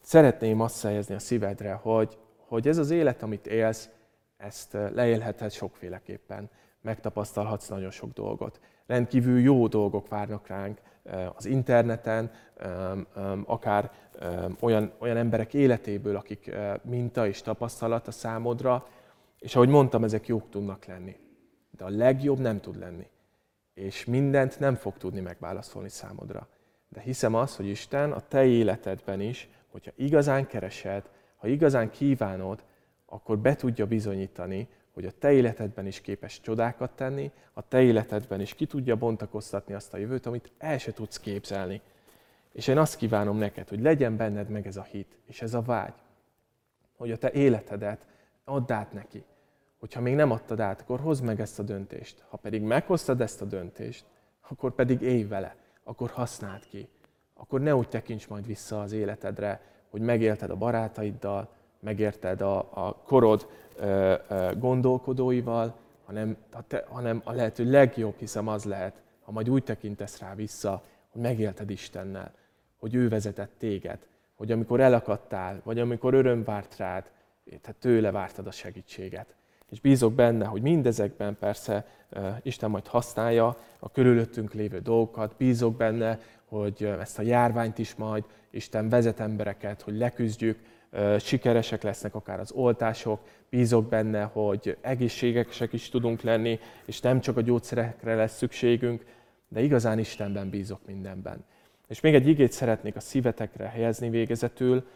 Szeretném 0.00 0.60
azt 0.60 0.82
helyezni 0.82 1.14
a 1.14 1.18
szívedre, 1.18 1.72
hogy, 1.72 2.18
hogy 2.36 2.68
ez 2.68 2.78
az 2.78 2.90
élet, 2.90 3.22
amit 3.22 3.46
élsz, 3.46 3.88
ezt 4.36 4.72
leélheted 4.72 5.52
sokféleképpen. 5.52 6.50
Megtapasztalhatsz 6.80 7.68
nagyon 7.68 7.90
sok 7.90 8.12
dolgot. 8.12 8.60
Rendkívül 8.86 9.40
jó 9.40 9.66
dolgok 9.66 10.08
várnak 10.08 10.46
ránk 10.46 10.80
az 11.34 11.46
interneten, 11.46 12.30
akár 13.44 13.90
olyan, 14.60 14.92
olyan 14.98 15.16
emberek 15.16 15.54
életéből, 15.54 16.16
akik 16.16 16.50
minta 16.82 17.26
és 17.26 17.42
tapasztalat 17.42 18.06
a 18.06 18.10
számodra, 18.10 18.86
és 19.40 19.54
ahogy 19.54 19.68
mondtam, 19.68 20.04
ezek 20.04 20.26
jók 20.26 20.50
tudnak 20.50 20.84
lenni. 20.84 21.16
De 21.70 21.84
a 21.84 21.88
legjobb 21.88 22.38
nem 22.38 22.60
tud 22.60 22.78
lenni. 22.78 23.06
És 23.74 24.04
mindent 24.04 24.58
nem 24.58 24.74
fog 24.74 24.96
tudni 24.96 25.20
megválaszolni 25.20 25.88
számodra. 25.88 26.48
De 26.88 27.00
hiszem 27.00 27.34
azt, 27.34 27.56
hogy 27.56 27.66
Isten 27.66 28.12
a 28.12 28.20
te 28.20 28.44
életedben 28.44 29.20
is, 29.20 29.48
hogyha 29.68 29.92
igazán 29.96 30.46
keresed, 30.46 31.10
ha 31.36 31.48
igazán 31.48 31.90
kívánod, 31.90 32.64
akkor 33.06 33.38
be 33.38 33.54
tudja 33.54 33.86
bizonyítani, 33.86 34.68
hogy 34.92 35.04
a 35.04 35.10
te 35.18 35.32
életedben 35.32 35.86
is 35.86 36.00
képes 36.00 36.40
csodákat 36.40 36.90
tenni, 36.90 37.30
a 37.52 37.68
te 37.68 37.82
életedben 37.82 38.40
is 38.40 38.54
ki 38.54 38.66
tudja 38.66 38.96
bontakoztatni 38.96 39.74
azt 39.74 39.94
a 39.94 39.96
jövőt, 39.96 40.26
amit 40.26 40.52
el 40.58 40.78
se 40.78 40.92
tudsz 40.92 41.20
képzelni. 41.20 41.80
És 42.52 42.66
én 42.66 42.78
azt 42.78 42.96
kívánom 42.96 43.36
neked, 43.36 43.68
hogy 43.68 43.80
legyen 43.80 44.16
benned 44.16 44.48
meg 44.48 44.66
ez 44.66 44.76
a 44.76 44.82
hit, 44.82 45.18
és 45.26 45.42
ez 45.42 45.54
a 45.54 45.62
vágy, 45.62 45.94
hogy 46.96 47.10
a 47.10 47.16
te 47.16 47.32
életedet 47.32 48.06
add 48.44 48.72
át 48.72 48.92
neki. 48.92 49.24
Hogyha 49.80 50.00
még 50.00 50.14
nem 50.14 50.30
adtad 50.30 50.60
át, 50.60 50.80
akkor 50.80 51.00
hozd 51.00 51.24
meg 51.24 51.40
ezt 51.40 51.58
a 51.58 51.62
döntést. 51.62 52.24
Ha 52.28 52.36
pedig 52.36 52.62
meghoztad 52.62 53.20
ezt 53.20 53.42
a 53.42 53.44
döntést, 53.44 54.04
akkor 54.48 54.74
pedig 54.74 55.00
élj 55.00 55.24
vele, 55.24 55.56
akkor 55.84 56.10
használd 56.10 56.66
ki. 56.66 56.88
Akkor 57.34 57.60
ne 57.60 57.76
úgy 57.76 57.88
tekints 57.88 58.28
majd 58.28 58.46
vissza 58.46 58.80
az 58.80 58.92
életedre, 58.92 59.60
hogy 59.90 60.00
megélted 60.00 60.50
a 60.50 60.56
barátaiddal, 60.56 61.48
megérted 61.80 62.40
a, 62.40 62.58
a 62.58 62.94
korod 63.04 63.48
ö, 63.76 64.14
ö, 64.28 64.50
gondolkodóival, 64.58 65.74
hanem 66.04 66.36
a, 66.52 66.66
te, 66.66 66.84
hanem 66.88 67.20
a 67.24 67.32
lehető 67.32 67.70
legjobb, 67.70 68.14
hiszem 68.18 68.48
az 68.48 68.64
lehet, 68.64 69.02
ha 69.22 69.32
majd 69.32 69.50
úgy 69.50 69.64
tekintesz 69.64 70.18
rá 70.18 70.34
vissza, 70.34 70.82
hogy 71.10 71.20
megélted 71.20 71.70
Istennel, 71.70 72.34
hogy 72.78 72.94
ő 72.94 73.08
vezetett 73.08 73.52
téged, 73.58 74.06
hogy 74.34 74.52
amikor 74.52 74.80
elakadtál, 74.80 75.60
vagy 75.64 75.78
amikor 75.78 76.14
öröm 76.14 76.44
várt 76.44 76.76
rád, 76.76 77.10
tehát 77.44 77.76
tőle 77.78 78.10
vártad 78.10 78.46
a 78.46 78.50
segítséget. 78.50 79.34
És 79.70 79.80
bízok 79.80 80.12
benne, 80.12 80.44
hogy 80.44 80.62
mindezekben 80.62 81.36
persze 81.38 81.86
Isten 82.42 82.70
majd 82.70 82.86
használja 82.86 83.56
a 83.78 83.90
körülöttünk 83.90 84.52
lévő 84.52 84.78
dolgokat. 84.78 85.34
Bízok 85.36 85.76
benne, 85.76 86.18
hogy 86.44 86.84
ezt 87.00 87.18
a 87.18 87.22
járványt 87.22 87.78
is 87.78 87.94
majd 87.94 88.24
Isten 88.50 88.88
vezet 88.88 89.20
embereket, 89.20 89.82
hogy 89.82 89.96
leküzdjük, 89.96 90.58
sikeresek 91.18 91.82
lesznek 91.82 92.14
akár 92.14 92.40
az 92.40 92.52
oltások, 92.52 93.20
bízok 93.50 93.88
benne, 93.88 94.22
hogy 94.22 94.76
egészségesek 94.80 95.72
is 95.72 95.88
tudunk 95.88 96.20
lenni, 96.20 96.58
és 96.84 97.00
nem 97.00 97.20
csak 97.20 97.36
a 97.36 97.40
gyógyszerekre 97.40 98.14
lesz 98.14 98.36
szükségünk, 98.36 99.04
de 99.48 99.60
igazán 99.60 99.98
Istenben 99.98 100.50
bízok 100.50 100.80
mindenben. 100.86 101.44
És 101.88 102.00
még 102.00 102.14
egy 102.14 102.26
igét 102.26 102.52
szeretnék 102.52 102.96
a 102.96 103.00
szívetekre 103.00 103.68
helyezni 103.68 104.10
végezetül. 104.10 104.86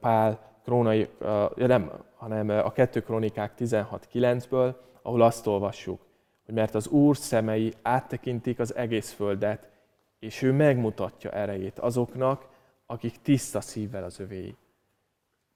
Pál 0.00 0.40
krónai, 0.64 1.08
nem, 1.56 1.92
hanem 2.18 2.48
a 2.48 2.72
2 2.72 3.02
krónikák 3.02 3.52
16.9-ből, 3.58 4.74
ahol 5.02 5.22
azt 5.22 5.46
olvassuk, 5.46 6.00
hogy 6.44 6.54
mert 6.54 6.74
az 6.74 6.86
Úr 6.86 7.16
szemei 7.16 7.72
áttekintik 7.82 8.58
az 8.58 8.74
egész 8.74 9.12
földet, 9.12 9.70
és 10.18 10.42
ő 10.42 10.52
megmutatja 10.52 11.30
erejét 11.30 11.78
azoknak, 11.78 12.48
akik 12.86 13.22
tiszta 13.22 13.60
szívvel 13.60 14.04
az 14.04 14.20
övéi. 14.20 14.56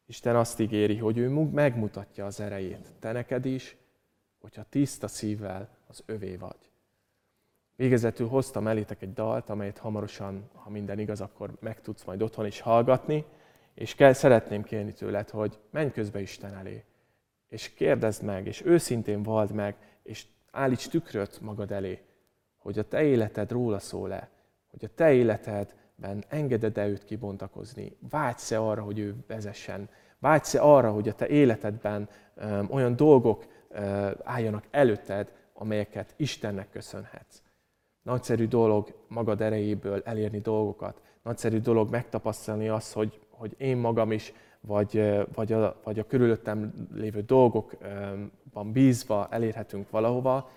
Isten 0.07 0.37
azt 0.37 0.61
ígéri, 0.61 0.96
hogy 0.96 1.18
ő 1.18 1.29
megmutatja 1.29 2.27
az 2.27 2.40
erejét. 2.40 2.92
Te 2.98 3.12
neked 3.12 3.44
is, 3.44 3.77
hogyha 4.40 4.62
tiszta 4.68 5.09
szívvel 5.09 5.68
az 5.87 6.03
övé 6.07 6.37
vagy. 6.37 6.70
Végezetül 7.77 8.29
hoztam 8.29 8.66
elétek 8.66 9.03
egy 9.03 9.12
dalt, 9.12 9.51
amelyet 9.51 9.79
hamarosan, 9.79 10.51
ha 10.55 10.70
minden 10.70 10.98
igaz, 10.98 11.20
akkor 11.20 11.51
meg 11.61 11.81
tudsz 11.81 12.05
majd 12.05 12.22
otthon 12.22 12.46
is 12.46 12.61
hallgatni, 12.61 13.25
és 13.74 13.94
kell, 13.94 14.12
szeretném 14.12 14.62
kérni 14.62 14.92
tőled, 14.92 15.30
hogy 15.30 15.58
menj 15.70 15.90
közbe 15.90 16.20
Isten 16.20 16.54
elé, 16.54 16.85
és 17.48 17.74
kérdezd 17.74 18.22
meg, 18.22 18.46
és 18.46 18.64
őszintén 18.64 19.22
vald 19.22 19.52
meg, 19.52 19.76
és 20.02 20.26
állíts 20.50 20.88
tükröt 20.88 21.40
magad 21.40 21.72
elé, 21.72 22.02
hogy 22.56 22.78
a 22.78 22.88
te 22.88 23.02
életed 23.02 23.50
róla 23.50 23.78
szól-e, 23.78 24.28
hogy 24.70 24.85
a 24.85 24.94
te 24.94 25.12
életedben 25.12 26.24
engeded-e 26.28 26.87
őt 26.87 27.04
kibontakozni, 27.04 27.96
vágysz-e 28.11 28.61
arra, 28.61 28.82
hogy 28.82 28.98
ő 28.98 29.14
vezessen, 29.26 29.88
vágysz-e 30.18 30.62
arra, 30.62 30.92
hogy 30.92 31.08
a 31.08 31.14
te 31.14 31.28
életedben 31.28 32.08
um, 32.37 32.66
olyan 32.70 32.96
dolgok 32.96 33.44
uh, 33.70 34.11
álljanak 34.24 34.64
előtted, 34.70 35.32
amelyeket 35.52 36.14
Istennek 36.16 36.70
köszönhetsz. 36.70 37.42
Nagyszerű 38.02 38.46
dolog 38.46 38.94
magad 39.08 39.40
erejéből 39.40 40.02
elérni 40.04 40.40
dolgokat, 40.40 41.00
nagyszerű 41.22 41.61
dolog 41.61 41.90
megtapasztalni 41.90 42.68
azt, 42.68 42.92
hogy, 42.92 43.20
hogy 43.42 43.55
én 43.59 43.76
magam 43.76 44.12
is, 44.12 44.33
vagy, 44.61 45.18
vagy, 45.35 45.52
a, 45.52 45.81
vagy 45.85 45.98
a 45.98 46.07
körülöttem 46.07 46.88
lévő 46.92 47.20
dolgokban 47.20 48.72
bízva 48.72 49.28
elérhetünk 49.31 49.90
valahova, 49.90 50.50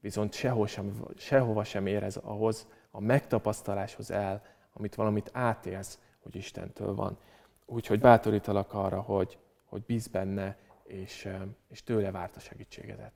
viszont 0.00 0.32
sehol 0.32 0.66
sem, 0.66 1.04
sehova 1.16 1.64
sem 1.64 1.86
ér 1.86 2.02
ez 2.02 2.16
ahhoz 2.16 2.68
a 2.90 3.00
megtapasztaláshoz 3.00 4.10
el, 4.10 4.42
amit 4.72 4.94
valamit 4.94 5.30
átélsz, 5.32 5.98
hogy 6.22 6.36
Istentől 6.36 6.94
van. 6.94 7.18
Úgyhogy 7.66 8.00
bátorítalak 8.00 8.72
arra, 8.72 9.00
hogy, 9.00 9.38
hogy 9.64 9.82
bíz 9.86 10.06
benne, 10.06 10.56
és, 10.84 11.28
és 11.68 11.82
tőle 11.82 12.10
várt 12.10 12.36
a 12.36 12.40
segítségedet. 12.40 13.12